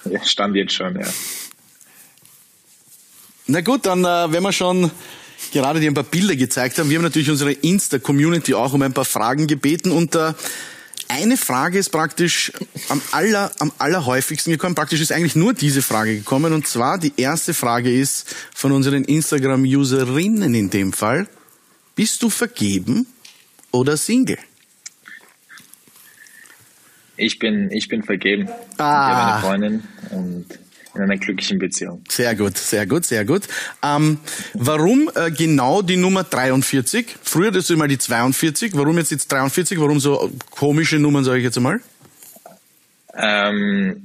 Ja, 0.09 0.25
Stand 0.25 0.55
jetzt 0.55 0.73
schon, 0.73 0.95
ja. 1.01 1.07
Na 3.49 3.61
gut, 3.61 3.87
dann, 3.87 4.05
äh, 4.05 4.33
wenn 4.33 4.43
wir 4.43 4.53
schon 4.53 4.91
gerade 5.53 5.81
dir 5.81 5.91
ein 5.91 5.95
paar 5.95 6.05
Bilder 6.05 6.37
gezeigt 6.37 6.79
haben, 6.79 6.91
wir 6.91 6.99
haben 6.99 7.05
natürlich 7.05 7.31
unsere 7.31 7.53
Insta-Community 7.53 8.55
auch 8.55 8.73
um 8.73 8.83
ein 8.83 8.93
paar 8.93 9.05
Fragen 9.05 9.47
gebeten 9.47 9.91
und 9.91 10.15
äh, 10.15 10.33
eine 11.09 11.37
Frage 11.37 11.79
ist 11.79 11.91
praktisch 11.91 12.53
am, 12.89 13.01
aller, 13.13 13.53
am 13.61 13.73
allerhäufigsten 13.79 14.53
gekommen. 14.53 14.75
Praktisch 14.75 15.01
ist 15.01 15.13
eigentlich 15.13 15.37
nur 15.37 15.55
diese 15.55 15.83
Frage 15.83 16.17
gekommen 16.17 16.53
und 16.53 16.67
zwar 16.67 16.99
die 16.99 17.13
erste 17.17 17.55
Frage 17.55 17.93
ist 17.93 18.35
von 18.55 18.73
unseren 18.73 19.05
Instagram-Userinnen 19.05 20.55
in 20.55 20.71
dem 20.71 20.93
Fall. 20.93 21.29
Bist 21.95 22.23
du 22.23 22.31
vergeben 22.31 23.07
oder 23.71 23.97
Single? 23.97 24.39
Ich 27.17 27.39
bin, 27.39 27.71
ich 27.71 27.89
bin 27.89 28.03
vergeben. 28.03 28.49
Ah. 28.77 29.09
Ich 29.09 29.17
habe 29.17 29.33
eine 29.33 29.41
Freundin 29.41 29.83
und 30.11 30.47
in 30.97 31.03
einer 31.03 31.17
glücklichen 31.17 31.59
Beziehung. 31.59 32.03
Sehr 32.09 32.35
gut, 32.35 32.57
sehr 32.57 32.87
gut, 32.87 33.05
sehr 33.05 33.25
gut. 33.25 33.43
Ähm, 33.83 34.19
warum 34.55 35.11
äh, 35.15 35.31
genau 35.31 35.83
die 35.83 35.97
Nummer 35.97 36.25
43? 36.25 37.17
Früher 37.23 37.51
das 37.51 37.71
immer 37.71 37.89
die 37.89 37.99
42. 37.99 38.77
Warum 38.77 38.99
jetzt 38.99 39.11
jetzt 39.11 39.31
43? 39.31 39.79
Warum 39.79 40.01
so 40.01 40.31
komische 40.51 40.99
Nummern, 40.99 41.25
sage 41.25 41.39
ich 41.39 41.45
jetzt 41.45 41.57
einmal? 41.57 41.81
Ähm, 43.15 44.03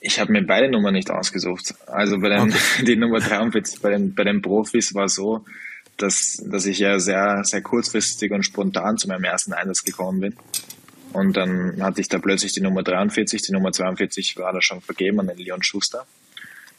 ich 0.00 0.18
habe 0.18 0.32
mir 0.32 0.42
beide 0.42 0.70
Nummern 0.70 0.94
nicht 0.94 1.10
ausgesucht. 1.10 1.74
Also 1.86 2.18
bei 2.18 2.28
den, 2.28 2.54
die 2.86 2.96
Nummer 2.96 3.20
43 3.20 3.80
bei 3.80 3.90
den, 3.90 4.14
bei 4.14 4.24
den 4.24 4.42
Profis 4.42 4.94
war 4.94 5.08
so, 5.08 5.44
dass, 5.96 6.42
dass 6.44 6.66
ich 6.66 6.78
ja 6.78 6.98
sehr, 6.98 7.42
sehr 7.44 7.62
kurzfristig 7.62 8.32
und 8.32 8.44
spontan 8.44 8.98
zu 8.98 9.08
meinem 9.08 9.24
ersten 9.24 9.52
Einsatz 9.52 9.84
gekommen 9.84 10.20
bin. 10.20 10.36
Und 11.12 11.36
dann 11.36 11.82
hatte 11.82 12.00
ich 12.00 12.08
da 12.08 12.18
plötzlich 12.18 12.52
die 12.52 12.60
Nummer 12.60 12.82
43, 12.82 13.42
die 13.42 13.52
Nummer 13.52 13.72
42 13.72 14.36
war 14.36 14.52
da 14.52 14.60
schon 14.62 14.80
vergeben 14.80 15.20
an 15.20 15.26
den 15.28 15.38
Leon 15.38 15.62
Schuster. 15.62 16.06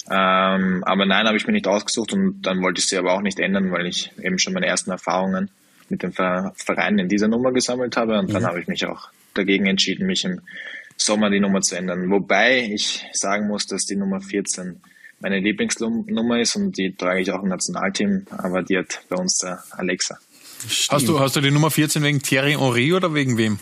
Ähm, 0.09 0.83
aber 0.83 1.05
nein, 1.05 1.25
habe 1.27 1.37
ich 1.37 1.47
mir 1.47 1.53
nicht 1.53 1.67
ausgesucht 1.67 2.11
und 2.13 2.41
dann 2.41 2.61
wollte 2.61 2.79
ich 2.79 2.87
sie 2.87 2.97
aber 2.97 3.13
auch 3.13 3.21
nicht 3.21 3.39
ändern, 3.39 3.71
weil 3.71 3.85
ich 3.85 4.11
eben 4.21 4.37
schon 4.37 4.53
meine 4.53 4.65
ersten 4.65 4.91
Erfahrungen 4.91 5.49
mit 5.89 6.03
dem 6.03 6.11
Ver- 6.11 6.53
Verein 6.57 6.99
in 6.99 7.07
dieser 7.07 7.27
Nummer 7.29 7.51
gesammelt 7.53 7.95
habe 7.95 8.19
und 8.19 8.33
dann 8.33 8.45
habe 8.45 8.59
ich 8.59 8.67
mich 8.67 8.85
auch 8.85 9.09
dagegen 9.33 9.65
entschieden, 9.65 10.05
mich 10.07 10.25
im 10.25 10.41
Sommer 10.97 11.29
die 11.29 11.39
Nummer 11.39 11.61
zu 11.61 11.75
ändern. 11.75 12.09
Wobei 12.09 12.63
ich 12.63 13.05
sagen 13.13 13.47
muss, 13.47 13.65
dass 13.65 13.85
die 13.85 13.95
Nummer 13.95 14.19
14 14.19 14.81
meine 15.21 15.39
Lieblingsnummer 15.39 16.39
ist 16.41 16.55
und 16.57 16.77
die 16.77 16.93
trage 16.95 17.21
ich 17.21 17.31
auch 17.31 17.41
im 17.41 17.49
Nationalteam, 17.49 18.25
aber 18.29 18.61
die 18.61 18.77
hat 18.77 19.01
bei 19.07 19.15
uns 19.15 19.37
der 19.37 19.63
Alexa. 19.71 20.17
Hast 20.89 21.07
du, 21.07 21.19
hast 21.19 21.35
du 21.37 21.41
die 21.41 21.51
Nummer 21.51 21.71
14 21.71 22.03
wegen 22.03 22.21
Thierry 22.21 22.53
Henry 22.59 22.93
oder 22.93 23.13
wegen 23.13 23.37
wem? 23.37 23.59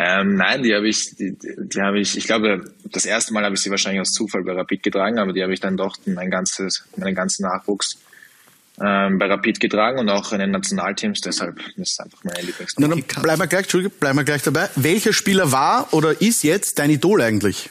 Ähm, 0.00 0.36
nein, 0.36 0.62
die 0.62 0.72
habe 0.76 0.88
ich, 0.88 1.16
die, 1.16 1.36
die 1.36 1.80
habe 1.82 1.98
ich, 1.98 2.16
ich 2.16 2.24
glaube, 2.24 2.72
das 2.84 3.04
erste 3.04 3.32
Mal 3.32 3.44
habe 3.44 3.56
ich 3.56 3.60
sie 3.60 3.70
wahrscheinlich 3.70 4.00
aus 4.00 4.12
Zufall 4.12 4.44
bei 4.44 4.52
Rapid 4.52 4.84
getragen, 4.84 5.18
aber 5.18 5.32
die 5.32 5.42
habe 5.42 5.52
ich 5.52 5.58
dann 5.58 5.76
doch 5.76 5.96
mein 6.06 6.30
ganzes, 6.30 6.84
meinen 6.96 7.16
ganzen 7.16 7.42
Nachwuchs 7.42 7.98
ähm, 8.80 9.18
bei 9.18 9.26
Rapid 9.26 9.58
getragen 9.58 9.98
und 9.98 10.08
auch 10.08 10.32
in 10.32 10.38
den 10.38 10.52
Nationalteams, 10.52 11.20
deshalb 11.20 11.58
ist 11.76 11.94
es 11.94 11.98
einfach 11.98 12.22
meine 12.22 12.42
Lieblingsnummer. 12.42 12.94
bleiben 12.94 13.40
wir 13.40 13.48
gleich, 13.48 13.62
Entschuldigung, 13.62 13.98
bleiben 13.98 14.18
wir 14.18 14.24
gleich 14.24 14.42
dabei. 14.42 14.68
Welcher 14.76 15.12
Spieler 15.12 15.50
war 15.50 15.92
oder 15.92 16.20
ist 16.22 16.44
jetzt 16.44 16.78
dein 16.78 16.90
Idol 16.90 17.20
eigentlich? 17.20 17.70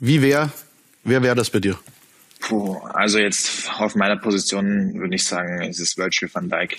Wie 0.00 0.22
wär, 0.22 0.50
wer 1.02 1.22
wäre 1.22 1.34
das 1.34 1.50
bei 1.50 1.60
dir? 1.60 1.78
Puh, 2.40 2.78
also 2.94 3.18
jetzt 3.18 3.68
auf 3.78 3.96
meiner 3.96 4.16
Position 4.16 4.94
würde 4.94 5.14
ich 5.14 5.24
sagen, 5.24 5.60
ist 5.60 5.78
es 5.78 5.98
Virgil 5.98 6.30
van 6.32 6.48
Dijk. 6.48 6.78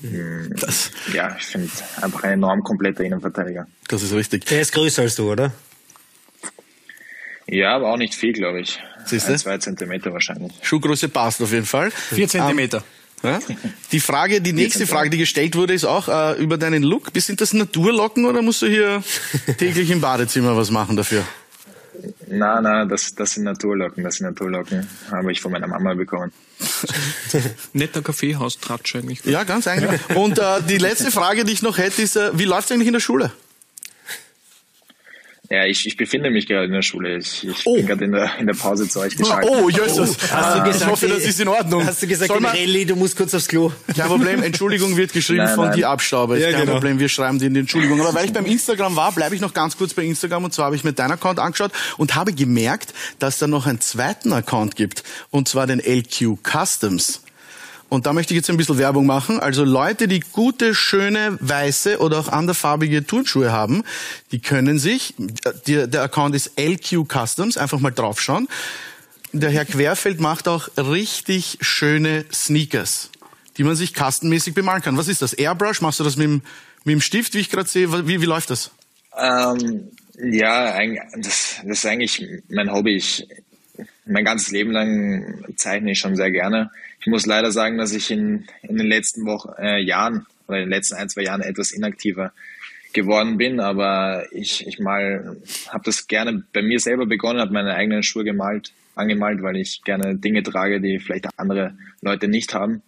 Hm, 0.00 0.54
Das, 0.60 0.90
Ja, 1.12 1.36
ich 1.38 1.44
finde 1.46 1.70
einfach 2.00 2.22
ein 2.22 2.32
enorm 2.34 2.62
kompletter 2.62 3.02
Innenverteidiger. 3.04 3.66
das 3.88 4.02
ist 4.02 4.12
richtig. 4.12 4.44
Der 4.46 4.60
ist 4.60 4.72
größer 4.72 5.02
als 5.02 5.14
du, 5.16 5.30
oder? 5.32 5.52
Ja, 7.46 7.74
aber 7.76 7.92
auch 7.92 7.96
nicht 7.96 8.14
viel, 8.14 8.32
glaube 8.32 8.60
ich. 8.60 8.78
Siehste? 9.06 9.32
Ein, 9.32 9.38
zwei 9.38 9.58
Zentimeter 9.58 10.12
wahrscheinlich. 10.12 10.52
Schuhgröße 10.62 11.08
passt 11.08 11.40
auf 11.40 11.50
jeden 11.52 11.64
Fall. 11.64 11.90
Vier 11.90 12.28
Zentimeter. 12.28 12.84
Ja? 13.22 13.40
Die 13.90 14.00
Frage, 14.00 14.40
die 14.40 14.52
nächste 14.52 14.86
Frage, 14.86 15.10
die 15.10 15.18
gestellt 15.18 15.56
wurde, 15.56 15.72
ist 15.72 15.84
auch 15.84 16.08
äh, 16.08 16.40
über 16.40 16.58
deinen 16.58 16.82
Look. 16.82 17.12
Bist- 17.12 17.26
Sind 17.28 17.40
das 17.40 17.52
Naturlocken 17.54 18.26
oder 18.26 18.42
musst 18.42 18.62
du 18.62 18.66
hier 18.66 19.02
täglich 19.56 19.90
im 19.90 20.00
Badezimmer 20.00 20.56
was 20.56 20.70
machen 20.70 20.94
dafür? 20.96 21.24
Na, 22.30 22.60
na, 22.60 22.84
das, 22.84 23.14
das 23.14 23.32
sind 23.32 23.44
Naturlocken, 23.44 24.04
das 24.04 24.16
sind 24.16 24.26
Naturlocken. 24.26 24.88
Habe 25.10 25.32
ich 25.32 25.40
von 25.40 25.52
meiner 25.52 25.66
Mama 25.66 25.94
bekommen. 25.94 26.32
Netter 27.72 28.02
Kaffeehaus-Tratsch 28.02 28.96
eigentlich. 28.96 29.24
Ja, 29.24 29.44
ganz 29.44 29.66
eigentlich. 29.66 30.00
Und 30.16 30.38
äh, 30.38 30.62
die 30.68 30.78
letzte 30.78 31.10
Frage, 31.10 31.44
die 31.44 31.52
ich 31.52 31.62
noch 31.62 31.78
hätte, 31.78 32.02
ist, 32.02 32.16
äh, 32.16 32.30
wie 32.34 32.44
läuft's 32.44 32.70
eigentlich 32.72 32.88
in 32.88 32.94
der 32.94 33.00
Schule? 33.00 33.32
Ja, 35.50 35.64
ich, 35.64 35.86
ich 35.86 35.96
befinde 35.96 36.30
mich 36.30 36.46
gerade 36.46 36.66
in 36.66 36.72
der 36.72 36.82
Schule. 36.82 37.16
Ich, 37.16 37.42
ich 37.48 37.62
Oh. 37.64 37.74
bin 37.76 37.86
gerade 37.86 38.04
in 38.04 38.12
der, 38.12 38.38
in 38.38 38.46
der 38.46 38.52
Pause 38.52 38.86
zu 38.86 39.00
euch 39.00 39.16
geschaltet. 39.16 39.50
Oh, 39.50 39.70
Jesus. 39.70 40.18
Hast 40.30 40.30
du 40.30 40.34
Ah, 40.36 40.64
gesagt, 40.64 40.82
ich 40.82 40.86
hoffe, 40.86 41.08
das 41.08 41.22
ist 41.24 41.40
in 41.40 41.48
Ordnung. 41.48 41.86
Hast 41.86 42.02
du 42.02 42.06
gesagt, 42.06 42.28
Soll 42.30 42.40
man- 42.40 42.50
Rallye, 42.54 42.84
du 42.84 42.96
musst 42.96 43.16
kurz 43.16 43.32
aufs 43.34 43.48
Klo. 43.48 43.72
Kein 43.96 44.08
Problem, 44.08 44.42
Entschuldigung 44.42 44.94
wird 44.98 45.14
geschrieben 45.14 45.44
Nein, 45.44 45.54
von 45.54 45.68
nein. 45.68 45.76
die 45.76 45.86
Abstauber. 45.86 46.36
Ist 46.36 46.42
Ja, 46.42 46.50
kein 46.50 46.60
genau. 46.60 46.72
Problem, 46.74 46.98
wir 46.98 47.08
schreiben 47.08 47.38
dir 47.38 47.46
in 47.46 47.54
die 47.54 47.60
Entschuldigung. 47.60 47.98
Aber 48.02 48.12
weil 48.12 48.26
ich 48.26 48.32
beim 48.34 48.44
Instagram 48.44 48.94
war, 48.94 49.10
bleibe 49.12 49.34
ich 49.34 49.40
noch 49.40 49.54
ganz 49.54 49.78
kurz 49.78 49.94
bei 49.94 50.02
Instagram 50.04 50.44
und 50.44 50.52
zwar 50.52 50.66
habe 50.66 50.76
ich 50.76 50.84
mir 50.84 50.92
deinen 50.92 51.12
Account 51.12 51.38
angeschaut 51.38 51.72
und 51.96 52.14
habe 52.14 52.34
gemerkt, 52.34 52.92
dass 53.18 53.38
da 53.38 53.46
noch 53.46 53.66
einen 53.66 53.80
zweiten 53.80 54.34
Account 54.34 54.76
gibt 54.76 55.02
und 55.30 55.48
zwar 55.48 55.66
den 55.66 55.80
LQ 55.80 56.36
Customs. 56.42 57.22
Und 57.88 58.06
da 58.06 58.12
möchte 58.12 58.34
ich 58.34 58.36
jetzt 58.36 58.50
ein 58.50 58.56
bisschen 58.56 58.78
Werbung 58.78 59.06
machen. 59.06 59.40
Also 59.40 59.64
Leute, 59.64 60.08
die 60.08 60.20
gute, 60.20 60.74
schöne, 60.74 61.38
weiße 61.40 61.98
oder 61.98 62.18
auch 62.18 62.28
anderfarbige 62.28 63.06
Turnschuhe 63.06 63.50
haben, 63.50 63.82
die 64.30 64.40
können 64.40 64.78
sich, 64.78 65.14
der, 65.66 65.86
der 65.86 66.02
Account 66.02 66.34
ist 66.34 66.58
LQ 66.58 67.06
Customs, 67.08 67.56
einfach 67.56 67.80
mal 67.80 67.90
draufschauen. 67.90 68.48
Der 69.32 69.50
Herr 69.50 69.64
Querfeld 69.64 70.20
macht 70.20 70.48
auch 70.48 70.68
richtig 70.76 71.58
schöne 71.60 72.24
Sneakers, 72.32 73.10
die 73.56 73.64
man 73.64 73.76
sich 73.76 73.94
kastenmäßig 73.94 74.54
bemalen 74.54 74.82
kann. 74.82 74.96
Was 74.96 75.08
ist 75.08 75.22
das? 75.22 75.32
Airbrush? 75.32 75.80
Machst 75.80 76.00
du 76.00 76.04
das 76.04 76.16
mit 76.16 76.24
dem, 76.24 76.42
mit 76.84 76.92
dem 76.94 77.00
Stift, 77.00 77.34
wie 77.34 77.38
ich 77.38 77.50
gerade 77.50 77.68
sehe? 77.68 78.06
Wie, 78.06 78.20
wie 78.20 78.26
läuft 78.26 78.50
das? 78.50 78.70
Ähm, 79.16 79.90
ja, 80.18 80.78
das, 81.16 81.56
das 81.64 81.78
ist 81.78 81.86
eigentlich 81.86 82.24
mein 82.48 82.72
Hobby. 82.72 82.96
Ich, 82.96 83.26
mein 84.06 84.24
ganzes 84.24 84.50
Leben 84.50 84.72
lang 84.72 85.44
zeichne 85.56 85.92
ich 85.92 85.98
schon 85.98 86.16
sehr 86.16 86.30
gerne. 86.30 86.70
Ich 87.00 87.06
muss 87.06 87.26
leider 87.26 87.50
sagen, 87.52 87.78
dass 87.78 87.92
ich 87.92 88.10
in, 88.10 88.46
in 88.62 88.76
den 88.76 88.86
letzten 88.86 89.24
Wochen, 89.26 89.50
äh, 89.58 89.80
Jahren 89.80 90.26
oder 90.46 90.58
in 90.58 90.64
den 90.64 90.70
letzten 90.70 90.96
ein, 90.96 91.08
zwei 91.08 91.22
Jahren 91.22 91.42
etwas 91.42 91.70
inaktiver 91.70 92.32
geworden 92.92 93.36
bin, 93.36 93.60
aber 93.60 94.26
ich, 94.32 94.66
ich 94.66 94.78
mal 94.78 95.36
habe 95.68 95.84
das 95.84 96.06
gerne 96.06 96.42
bei 96.52 96.62
mir 96.62 96.80
selber 96.80 97.06
begonnen, 97.06 97.40
habe 97.40 97.52
meine 97.52 97.74
eigenen 97.74 98.02
Schuhe 98.02 98.24
gemalt, 98.24 98.72
angemalt, 98.94 99.42
weil 99.42 99.56
ich 99.56 99.82
gerne 99.84 100.16
Dinge 100.16 100.42
trage, 100.42 100.80
die 100.80 100.98
vielleicht 100.98 101.26
andere 101.36 101.76
Leute 102.00 102.28
nicht 102.28 102.54
haben. 102.54 102.82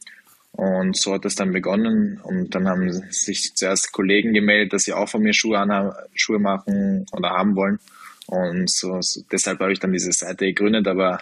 Und 0.53 0.97
so 0.97 1.15
hat 1.15 1.25
das 1.25 1.37
dann 1.37 1.53
begonnen. 1.53 2.21
Und 2.23 2.55
dann 2.55 2.69
haben 2.69 2.91
sich 3.11 3.55
zuerst 3.55 3.93
Kollegen 3.93 4.33
gemeldet, 4.33 4.73
dass 4.73 4.83
sie 4.83 4.93
auch 4.93 5.09
von 5.09 5.23
mir 5.23 5.33
Schuhe, 5.33 5.59
anhaben, 5.59 5.93
Schuhe 6.15 6.39
machen 6.39 7.07
oder 7.13 7.31
haben 7.31 7.55
wollen. 7.55 7.79
Und 8.27 8.71
so, 8.71 8.99
so 9.01 9.23
deshalb 9.31 9.61
habe 9.61 9.73
ich 9.73 9.81
dann 9.81 9.93
diese 9.93 10.13
Seite 10.13 10.47
gegründet, 10.47 10.87
aber 10.87 11.21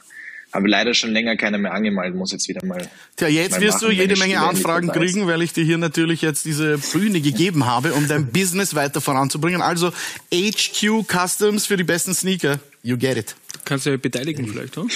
habe 0.52 0.69
leider 0.69 0.95
schon 0.95 1.12
länger 1.12 1.37
keine 1.37 1.59
mehr 1.59 1.73
angemalt, 1.73 2.14
muss 2.14 2.33
jetzt 2.33 2.49
wieder 2.49 2.64
mal. 2.64 2.88
Tja, 3.17 3.28
jetzt 3.28 3.52
mal 3.52 3.61
wirst 3.61 3.83
du 3.83 3.87
machen, 3.87 3.99
wenn 3.99 4.09
jede 4.09 4.19
Menge 4.19 4.40
Anfragen 4.40 4.88
kriegen, 4.88 5.26
weil 5.26 5.43
ich 5.43 5.52
dir 5.52 5.64
hier 5.64 5.78
natürlich 5.78 6.23
jetzt 6.23 6.45
diese 6.45 6.78
Bühne 6.78 7.21
gegeben 7.21 7.67
habe, 7.67 7.93
um 7.95 8.09
dein 8.09 8.26
Business 8.26 8.75
weiter 8.75 9.00
voranzubringen. 9.00 9.62
Also 9.62 9.93
HQ 10.33 11.05
Customs 11.07 11.67
für 11.67 11.76
die 11.76 11.85
besten 11.85 12.14
Sneaker. 12.14 12.59
You 12.83 12.97
get 12.97 13.17
it. 13.17 13.37
Du 13.52 13.61
kannst 13.64 13.87
ja 13.87 13.97
beteiligen 13.97 14.47
vielleicht, 14.47 14.78
oder? 14.78 14.88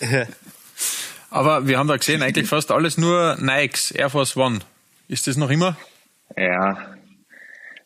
Aber 1.30 1.68
wir 1.68 1.78
haben 1.78 1.86
da 1.86 1.96
gesehen, 1.96 2.22
eigentlich 2.22 2.48
fast 2.48 2.72
alles 2.72 2.98
nur 2.98 3.36
Nikes, 3.40 3.92
Air 3.92 4.10
Force 4.10 4.36
One. 4.36 4.60
Ist 5.06 5.26
das 5.26 5.36
noch 5.36 5.50
immer? 5.50 5.76
Ja, 6.36 6.96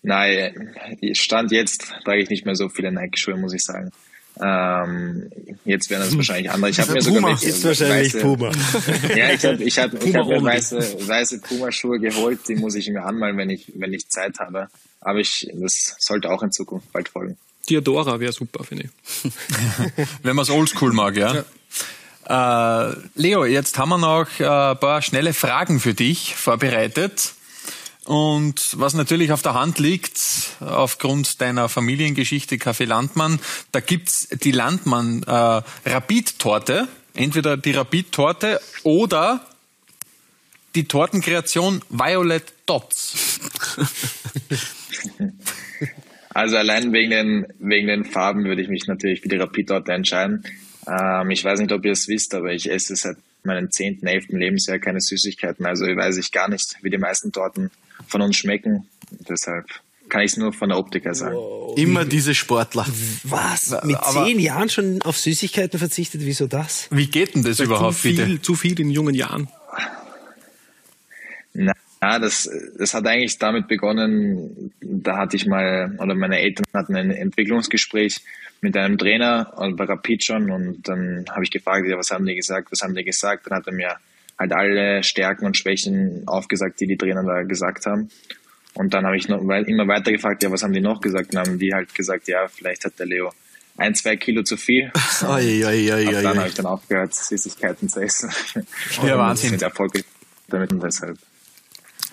nein, 0.03 0.75
Stand 1.13 1.53
jetzt 1.53 1.93
trage 2.05 2.23
ich 2.23 2.31
nicht 2.31 2.47
mehr 2.47 2.55
so 2.55 2.69
viele 2.69 2.93
Nike-Schuhe, 2.93 3.37
muss 3.37 3.55
ich 3.55 3.65
sagen. 3.65 3.91
Ähm, 4.43 5.31
jetzt 5.64 5.91
werden 5.91 6.05
das 6.05 6.17
wahrscheinlich 6.17 6.50
andere. 6.50 6.71
Ich 6.71 6.81
habe 6.81 6.93
mir 6.93 7.03
sogar 7.03 7.21
Puma. 7.23 7.38
Ist 7.41 7.64
wahrscheinlich 7.64 8.14
weiße- 8.14 8.21
Puma. 8.21 8.50
Ja, 9.17 9.31
ich 9.33 9.45
habe 9.45 9.62
ich 9.62 9.79
hab, 9.79 10.05
ich 10.05 10.14
hab 10.14 10.26
mir 10.26 10.43
weiße, 10.43 11.07
weiße 11.07 11.41
Puma-Schuhe 11.41 12.00
geholt, 12.00 12.41
die 12.49 12.57
muss 12.57 12.75
ich 12.75 12.88
mir 12.88 13.05
anmalen, 13.05 13.37
wenn 13.37 13.50
ich, 13.50 13.73
wenn 13.76 13.93
ich 13.93 14.09
Zeit 14.09 14.38
habe. 14.41 14.69
Aber 15.00 15.21
ich, 15.21 15.49
das 15.55 15.97
sollte 15.99 16.31
auch 16.31 16.43
in 16.43 16.50
Zukunft 16.50 16.91
bald 16.93 17.09
folgen. 17.09 17.37
Diadora 17.69 18.19
wäre 18.21 18.33
super, 18.33 18.64
finde 18.64 18.85
ich. 18.85 19.33
Wenn 20.23 20.37
man 20.37 20.43
es 20.43 20.50
oldschool 20.50 20.93
mag, 20.93 21.17
ja. 21.17 21.45
Äh, 22.26 22.95
Leo, 23.14 23.45
jetzt 23.47 23.79
haben 23.79 23.88
wir 23.91 23.99
noch 23.99 24.26
äh, 24.38 24.45
ein 24.47 24.79
paar 24.79 25.00
schnelle 25.03 25.33
Fragen 25.33 25.81
für 25.81 25.95
dich 25.95 26.35
vorbereitet. 26.35 27.33
Und 28.07 28.61
was 28.75 28.95
natürlich 28.95 29.33
auf 29.33 29.43
der 29.43 29.55
Hand 29.55 29.79
liegt, 29.79 30.19
aufgrund 30.61 31.41
deiner 31.41 31.69
Familiengeschichte 31.69 32.59
Kaffee 32.59 32.85
Landmann, 32.85 33.41
da 33.73 33.81
gibt's 33.81 34.29
die 34.29 34.53
Landmann 34.53 35.23
äh, 35.23 35.63
Rapid-Torte. 35.89 36.89
Entweder 37.15 37.57
die 37.57 37.71
Rapid-Torte 37.73 38.61
oder 38.83 39.47
die 40.75 40.85
Tortenkreation 40.85 41.83
Violet 41.89 42.45
Dots. 42.67 43.41
Also 46.35 46.57
allein 46.57 46.93
wegen 46.93 47.11
den, 47.11 47.47
wegen 47.61 47.87
den 47.87 48.05
Farben 48.05 48.45
würde 48.45 48.61
ich 48.61 48.69
mich 48.69 48.89
natürlich 48.89 49.21
für 49.21 49.29
die 49.29 49.37
Rapid-Torte 49.37 49.93
entscheiden. 49.93 50.43
Ähm, 50.87 51.31
ich 51.31 51.45
weiß 51.45 51.61
nicht, 51.61 51.71
ob 51.71 51.85
ihr 51.85 51.93
es 51.93 52.09
wisst, 52.09 52.35
aber 52.35 52.53
ich 52.53 52.69
esse 52.69 52.97
seit 52.97 53.17
meinem 53.45 53.71
10., 53.71 54.05
11. 54.05 54.31
Lebensjahr 54.31 54.81
keine 54.81 55.01
Süßigkeiten. 55.01 55.65
Also 55.65 55.85
weiß 55.85 56.17
ich 56.17 56.33
gar 56.33 56.49
nicht, 56.49 56.75
wie 56.83 56.91
die 56.91 56.99
meisten 56.99 57.31
Torten 57.31 57.71
von 58.07 58.23
uns 58.23 58.37
schmecken. 58.37 58.89
Deshalb 59.29 59.67
kann 60.09 60.23
ich 60.23 60.33
es 60.33 60.37
nur 60.37 60.53
von 60.53 60.69
der 60.69 60.79
Optik 60.79 61.05
her 61.05 61.15
sagen. 61.15 61.37
Immer 61.77 62.05
diese 62.05 62.35
Sportler. 62.35 62.87
Was? 63.25 63.71
Mit 63.85 63.97
Aber- 63.97 64.25
zehn 64.27 64.39
Jahren 64.39 64.69
schon 64.69 65.03
auf 65.03 65.19
Süßigkeiten 65.19 65.79
verzichtet? 65.79 66.21
Wieso 66.25 66.47
das? 66.47 66.89
Wie 66.91 67.07
geht 67.07 67.35
denn 67.35 67.43
das 67.43 67.61
überhaupt, 67.61 67.95
zu 67.95 68.01
viel, 68.01 68.17
bitte? 68.17 68.43
Zu 68.43 68.55
viel 68.55 68.79
in 68.81 68.91
jungen 68.91 69.15
Jahren. 69.15 69.49
Na, 71.53 72.19
das, 72.19 72.51
das 72.79 72.93
hat 72.93 73.07
eigentlich 73.07 73.39
damit 73.39 73.67
begonnen, 73.67 74.73
da 74.81 75.17
hatte 75.17 75.37
ich 75.37 75.47
mal, 75.47 75.97
oder 75.99 76.15
meine 76.15 76.39
Eltern 76.39 76.67
hatten 76.75 76.97
ein 76.97 77.11
Entwicklungsgespräch 77.11 78.21
mit 78.61 78.77
einem 78.77 78.99
Trainer 78.99 79.53
bei 79.77 79.85
Rapid 79.85 80.23
schon 80.23 80.51
und 80.51 80.87
dann 80.87 81.25
habe 81.31 81.45
ich 81.45 81.51
gefragt, 81.51 81.87
ja, 81.87 81.97
was 81.97 82.11
haben 82.11 82.27
die 82.27 82.35
gesagt, 82.35 82.71
was 82.73 82.83
haben 82.83 82.95
die 82.95 83.05
gesagt? 83.05 83.47
Dann 83.47 83.57
hat 83.57 83.67
er 83.67 83.73
mir 83.73 83.97
halt 84.38 84.53
alle 84.53 85.03
Stärken 85.03 85.47
und 85.47 85.57
Schwächen 85.57 86.25
aufgesagt, 86.26 86.81
die 86.81 86.87
die 86.87 86.97
Trainer 86.97 87.23
da 87.23 87.43
gesagt 87.43 87.87
haben. 87.87 88.09
Und 88.75 88.93
dann 88.93 89.07
habe 89.07 89.17
ich 89.17 89.29
noch 89.29 89.41
immer 89.41 89.88
weiter 89.88 90.11
gefragt, 90.11 90.43
ja, 90.43 90.50
was 90.50 90.62
haben 90.62 90.73
die 90.73 90.81
noch 90.81 91.00
gesagt? 91.00 91.33
Dann 91.33 91.47
haben 91.47 91.59
die 91.59 91.73
halt 91.73 91.95
gesagt, 91.95 92.26
ja, 92.26 92.49
vielleicht 92.49 92.85
hat 92.85 92.99
der 92.99 93.07
Leo 93.07 93.31
ein, 93.76 93.95
zwei 93.95 94.17
Kilo 94.17 94.43
zu 94.43 94.57
viel. 94.57 94.91
Oi, 95.23 95.64
oi, 95.64 95.93
oi, 95.93 96.23
dann 96.23 96.38
habe 96.38 96.49
ich 96.49 96.55
dann 96.55 96.67
aufgehört, 96.67 97.14
Süßigkeiten 97.14 97.88
zu 97.88 98.00
essen. 98.00 98.31
Ja, 99.03 99.03
Und 99.14 99.19
Wahnsinn. 99.19 99.50
Sind 99.50 99.62
erfolgreich 99.62 100.05
damit 100.49 100.73
und 100.73 100.83
deshalb. 100.83 101.19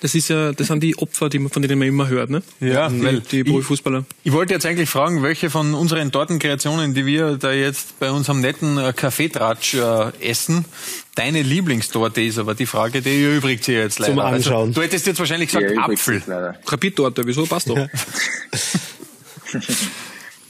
Das 0.01 0.15
ist 0.15 0.29
ja, 0.29 0.51
das 0.51 0.65
sind 0.65 0.81
die 0.81 0.98
Opfer, 0.98 1.29
die 1.29 1.38
man, 1.38 1.51
von 1.51 1.62
denen 1.62 1.77
man 1.77 1.88
immer 1.88 2.08
hört, 2.08 2.31
ne? 2.31 2.41
Ja, 2.60 2.89
die, 2.89 3.03
weil 3.03 3.20
die 3.20 3.43
Profifußballer. 3.43 4.03
Ich 4.24 4.31
wollte 4.31 4.51
jetzt 4.55 4.65
eigentlich 4.65 4.89
fragen, 4.89 5.22
welche 5.22 5.51
von 5.51 5.75
unseren 5.75 6.12
Tortenkreationen, 6.12 6.96
die 6.96 7.05
wir 7.05 7.38
da 7.38 7.51
jetzt 7.51 8.00
bei 8.00 8.10
unserem 8.10 8.41
netten 8.41 8.79
äh, 8.79 8.93
Kaffeetratsch 8.96 9.75
äh, 9.75 10.12
essen, 10.20 10.65
deine 11.13 11.43
Lieblingstorte 11.43 12.20
ist. 12.20 12.39
Aber 12.39 12.55
die 12.55 12.65
Frage, 12.65 13.03
die 13.03 13.24
erübrigt 13.24 13.63
sich 13.63 13.75
jetzt 13.75 14.00
leider. 14.00 14.13
Zum 14.13 14.22
Anschauen. 14.22 14.70
Also, 14.70 14.74
du 14.74 14.81
hättest 14.81 15.05
jetzt 15.05 15.20
wahrscheinlich 15.20 15.51
gesagt 15.51 15.77
Apfel. 15.77 16.24
Rapid-Torte, 16.65 17.22
wieso? 17.27 17.46
Passt 17.46 17.70
doch. 17.70 17.77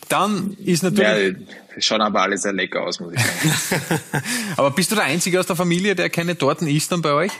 Dann 0.07 0.55
ist 0.63 0.83
natürlich... 0.83 1.37
Ja, 1.37 1.81
schauen 1.81 2.01
aber 2.01 2.21
alle 2.21 2.37
sehr 2.37 2.53
lecker 2.53 2.83
aus, 2.83 3.01
muss 3.01 3.13
ich 3.13 3.19
sagen. 3.19 4.01
Aber 4.57 4.71
bist 4.71 4.91
du 4.91 4.95
der 4.95 5.05
Einzige 5.05 5.39
aus 5.39 5.47
der 5.47 5.55
Familie, 5.55 5.95
der 5.95 6.09
keine 6.09 6.37
Torten 6.37 6.67
isst 6.67 6.91
dann 6.91 7.01
bei 7.01 7.13
euch? 7.13 7.31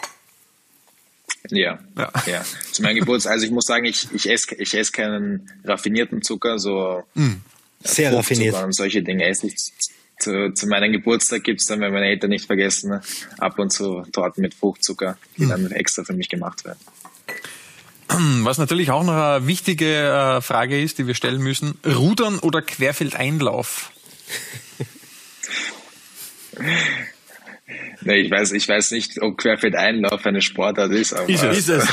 Ja, 1.51 1.79
Ja. 1.97 2.11
ja. 2.25 2.41
Zu 2.71 2.81
meinem 2.81 2.97
Geburtstag, 2.97 3.33
also 3.33 3.45
ich 3.45 3.51
muss 3.51 3.65
sagen, 3.65 3.85
ich, 3.85 4.07
ich 4.13 4.29
esse 4.29 4.55
ich 4.55 4.73
esse 4.73 4.91
keinen 4.91 5.49
raffinierten 5.63 6.21
Zucker, 6.21 6.59
so 6.59 7.03
Sehr 7.83 8.11
Fruchtzucker 8.11 8.17
raffiniert. 8.17 8.63
und 8.63 8.73
solche 8.73 9.01
Dinge 9.03 9.25
esse 9.25 9.47
ich. 9.47 9.55
Zu, 10.19 10.53
zu 10.53 10.67
meinem 10.67 10.91
Geburtstag 10.91 11.43
gibt's 11.43 11.65
dann, 11.65 11.81
wenn 11.81 11.91
meine 11.91 12.05
Eltern 12.05 12.29
nicht 12.29 12.45
vergessen, 12.45 13.01
ab 13.39 13.57
und 13.57 13.71
zu 13.73 14.03
Torten 14.11 14.43
mit 14.43 14.53
Fruchtzucker, 14.53 15.17
die 15.37 15.47
dann 15.47 15.71
extra 15.71 16.03
für 16.03 16.13
mich 16.13 16.29
gemacht 16.29 16.63
werden. 16.63 16.77
Was 18.43 18.57
natürlich 18.59 18.91
auch 18.91 19.03
noch 19.03 19.13
eine 19.15 19.47
wichtige 19.47 19.87
äh, 19.87 20.41
Frage 20.41 20.79
ist, 20.81 20.99
die 20.99 21.07
wir 21.07 21.15
stellen 21.15 21.41
müssen. 21.41 21.77
Rudern 21.85 22.37
oder 22.39 22.61
Querfeldeinlauf? 22.61 23.91
Nee, 28.01 28.21
ich 28.21 28.31
weiß, 28.31 28.51
ich 28.53 28.67
weiß 28.67 28.91
nicht, 28.91 29.21
ob 29.21 29.37
Querfeldeinlauf 29.37 30.25
eine 30.25 30.41
Sportart 30.41 30.91
ist, 30.91 31.13
aber 31.13 31.29
Ist 31.29 31.43
es. 31.43 31.57
Ist 31.57 31.69
es. 31.69 31.87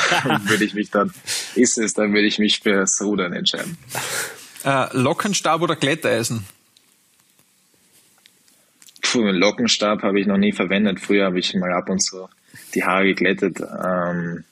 würde 0.49 0.64
ich 0.64 0.75
mich 0.75 0.90
dann, 0.90 1.12
ist 1.55 1.79
es, 1.79 1.94
dann 1.94 2.12
würde 2.12 2.27
ich 2.27 2.38
mich 2.38 2.61
fürs 2.61 3.01
Rudern 3.03 3.33
entscheiden. 3.33 3.77
Äh, 4.64 4.87
Lockenstab 4.97 5.61
oder 5.61 5.77
Glätteisen? 5.77 6.44
Puh, 9.03 9.21
einen 9.21 9.37
Lockenstab 9.38 10.03
habe 10.03 10.21
ich 10.21 10.27
noch 10.27 10.37
nie 10.37 10.53
verwendet. 10.53 11.01
Früher 11.01 11.27
habe 11.27 11.38
ich 11.38 11.55
mal 11.55 11.73
ab 11.73 11.88
und 11.88 12.01
zu 12.01 12.29
die 12.75 12.85
Haare 12.85 13.07
geglättet. 13.07 13.61
Ähm, 13.61 14.44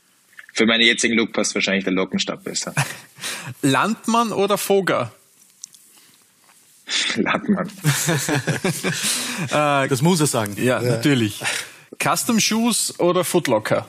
für 0.53 0.67
meinen 0.67 0.83
jetzigen 0.83 1.15
Look 1.17 1.33
passt 1.33 1.55
wahrscheinlich 1.55 1.85
der 1.85 1.93
Lockenstab 1.93 2.45
besser. 2.45 2.75
Landmann 3.63 4.33
oder 4.33 4.57
Voger? 4.57 5.13
Lattmann. 7.17 7.71
Das 9.51 10.03
muss 10.03 10.21
er 10.21 10.27
sagen. 10.27 10.57
Ja, 10.63 10.81
natürlich. 10.81 11.43
Custom 12.03 12.41
Shoes 12.41 12.99
oder 13.01 13.25
Footlocker? 13.25 13.89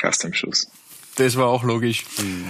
Custom 0.00 0.32
Shoes. 0.32 0.68
Das 1.16 1.36
war 1.36 1.46
auch 1.46 1.64
logisch. 1.64 2.04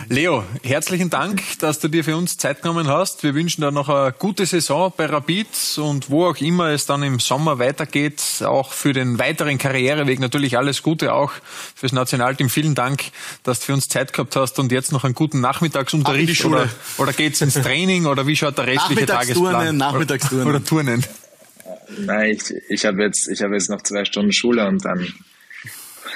Leo, 0.09 0.45
herzlichen 0.63 1.09
Dank, 1.09 1.41
dass 1.61 1.79
du 1.79 1.89
dir 1.89 2.03
für 2.03 2.17
uns 2.17 2.37
Zeit 2.37 2.63
genommen 2.63 2.89
hast. 2.89 3.23
Wir 3.23 3.35
wünschen 3.35 3.61
dir 3.61 3.71
noch 3.71 3.89
eine 3.89 4.13
gute 4.13 4.45
Saison 4.45 4.93
bei 4.97 5.07
Rapid 5.07 5.49
und 5.79 6.11
wo 6.11 6.27
auch 6.27 6.37
immer 6.39 6.71
es 6.71 6.85
dann 6.85 7.03
im 7.05 7.21
Sommer 7.21 7.59
weitergeht, 7.61 8.21
auch 8.45 8.73
für 8.73 8.93
den 8.93 9.19
weiteren 9.19 9.59
Karriereweg 9.59 10.19
natürlich 10.19 10.59
alles 10.59 10.83
Gute, 10.83 11.15
auch 11.15 11.33
fürs 11.77 11.93
Nationalteam. 11.93 12.51
Vielen 12.51 12.75
Dank, 12.75 13.05
dass 13.45 13.61
du 13.61 13.67
für 13.67 13.75
uns 13.75 13.89
Zeit 13.89 14.13
gehabt 14.13 14.35
hast 14.35 14.59
und 14.59 14.73
jetzt 14.73 14.93
noch 14.93 15.05
einen 15.05 15.15
guten 15.15 15.37
Ab 15.37 15.43
in 15.43 15.43
Nachmittagsunterricht 15.43 16.29
die 16.29 16.35
Schule. 16.35 16.57
oder, 16.57 16.69
oder 16.99 17.13
geht's 17.13 17.41
ins 17.41 17.55
Training 17.55 18.07
oder 18.07 18.27
wie 18.27 18.37
schaut 18.37 18.59
der 18.59 18.67
restliche 18.67 19.07
Nachmittagsturnen, 19.07 19.53
Tagesplan? 19.53 19.77
Nachmittagsturnen. 19.77 20.49
Oder 20.49 20.65
Turnen. 20.65 21.07
Nein, 21.99 22.33
ich, 22.33 22.55
ich 22.69 22.85
habe 22.85 23.03
jetzt, 23.03 23.29
ich 23.29 23.43
habe 23.43 23.55
jetzt 23.55 23.71
noch 23.71 23.83
zwei 23.83 24.05
Stunden 24.05 24.33
Schule 24.33 24.67
und 24.67 24.85
dann 24.85 25.07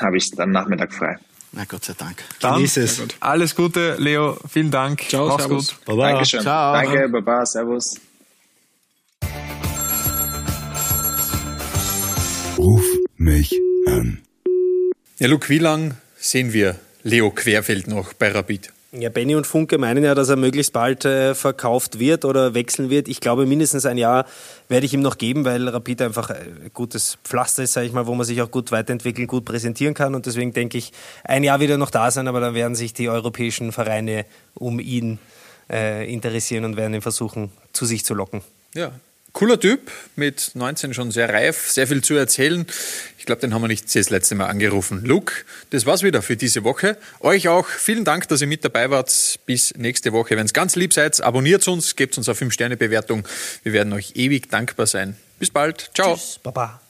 habe 0.01 0.17
ich 0.17 0.31
dann 0.33 0.51
Nachmittag 0.51 0.93
frei. 0.93 1.19
Na 1.53 1.65
Gott 1.65 1.85
sei 1.85 1.95
Dank. 1.99 2.23
Dann 2.41 2.55
Genieß 2.55 2.77
es. 2.77 3.03
alles 3.19 3.55
Gute, 3.57 3.97
Leo. 3.99 4.39
Vielen 4.49 4.71
Dank. 4.71 5.03
Ciao, 5.09 5.27
Mach's 5.29 5.43
servus. 5.45 5.69
gut. 5.69 5.85
Baba. 5.85 6.11
Dankeschön. 6.13 6.41
Ciao. 6.43 6.73
Danke, 6.75 7.09
Baba, 7.09 7.45
Servus. 7.45 7.97
Ruf 12.59 12.85
mich 13.17 13.53
an. 13.87 14.23
Ja, 15.19 15.29
Luke, 15.29 15.49
wie 15.49 15.59
lang 15.59 15.97
sehen 16.19 16.53
wir 16.53 16.77
Leo 17.03 17.31
Querfeld 17.31 17.87
noch 17.89 18.13
bei 18.13 18.29
Rapid? 18.31 18.73
Ja, 18.93 19.09
Benny 19.09 19.37
und 19.37 19.47
Funke 19.47 19.79
meinen 19.79 20.03
ja, 20.03 20.17
dass 20.17 20.31
er 20.31 20.37
möglichst 20.37 20.73
bald 20.73 21.05
äh, 21.05 21.37
verkauft 21.37 22.01
wird 22.01 22.25
oder 22.25 22.55
wechseln 22.55 22.91
wird. 22.91 23.07
Ich 23.07 23.21
glaube, 23.21 23.47
mindestens 23.47 23.87
ein 23.87 23.97
Jahr 23.97 24.27
werde 24.69 24.85
ich 24.85 24.93
ihm 24.93 25.01
noch 25.01 25.17
geben, 25.17 25.45
weil 25.45 25.69
Rapid 25.69 26.03
einfach 26.03 26.31
ein 26.31 26.73
gutes 26.75 27.17
Pflaster 27.23 27.63
ist, 27.63 27.75
sage 27.75 27.87
ich 27.87 27.93
mal, 27.93 28.09
wo 28.09 28.15
man 28.17 28.27
sich 28.27 28.43
auch 28.43 28.51
gut 28.51 28.73
weiterentwickeln, 28.73 29.29
gut 29.29 29.45
präsentieren 29.45 29.95
kann. 29.95 30.17
Und 30.17 30.27
deswegen 30.27 30.53
denke 30.53 30.77
ich, 30.77 30.93
ein 31.23 31.45
Jahr 31.45 31.61
wird 31.61 31.71
er 31.71 31.79
noch 31.79 31.91
da 31.91 32.11
sein, 32.11 32.27
aber 32.27 32.41
dann 32.41 32.55
werden 32.55 32.75
sich 32.75 32.93
die 32.93 33.09
europäischen 33.09 33.71
Vereine 33.71 34.27
um 34.55 34.81
ihn 34.81 35.21
äh, 35.71 36.13
interessieren 36.13 36.65
und 36.65 36.77
werden 36.77 36.95
ihn 36.95 37.01
versuchen, 37.01 37.53
zu 37.73 37.87
sich 37.87 38.05
zu 38.05 38.15
locken. 38.15 38.41
Ja, 38.75 38.91
cooler 39.33 39.59
Typ, 39.59 39.91
mit 40.17 40.53
19 40.55 40.95
schon 40.95 41.11
sehr 41.11 41.29
reif, 41.29 41.71
sehr 41.71 41.87
viel 41.87 42.03
zu 42.03 42.15
erzählen. 42.15 42.67
Ich 43.19 43.27
glaube, 43.27 43.41
den 43.41 43.53
haben 43.55 43.63
wir 43.63 43.69
nicht 43.69 43.95
das 43.95 44.11
letzte 44.11 44.35
Mal 44.35 44.47
angerufen. 44.47 45.05
Luke, 45.05 45.33
das 45.71 45.87
war's 45.87 46.03
wieder 46.03 46.23
für 46.23 46.37
diese 46.37 46.65
Woche. 46.65 46.97
Euch 47.21 47.49
auch 47.49 47.67
vielen 47.67 48.05
Dank, 48.05 48.29
dass 48.29 48.41
ihr 48.41 48.47
mit 48.47 48.65
dabei 48.65 48.91
wart. 48.91 49.39
Bis 49.47 49.75
nächste 49.77 50.13
Woche. 50.13 50.37
Wenn 50.37 50.47
es 50.47 50.53
ganz 50.53 50.77
lieb 50.77 50.93
seid, 50.93 51.21
abonniert 51.21 51.67
uns, 51.69 51.97
gebt 51.97 52.17
uns 52.19 52.29
eine 52.29 52.37
5-Sterne-Bewertung. 52.37 53.27
Wir 53.63 53.73
werden 53.73 53.93
euch 53.93 54.13
ewig 54.17 54.49
dankbar 54.51 54.87
sein. 54.87 55.17
Bis 55.39 55.51
bald. 55.51 55.91
Ciao. 55.95 56.19
Baba. 56.43 56.81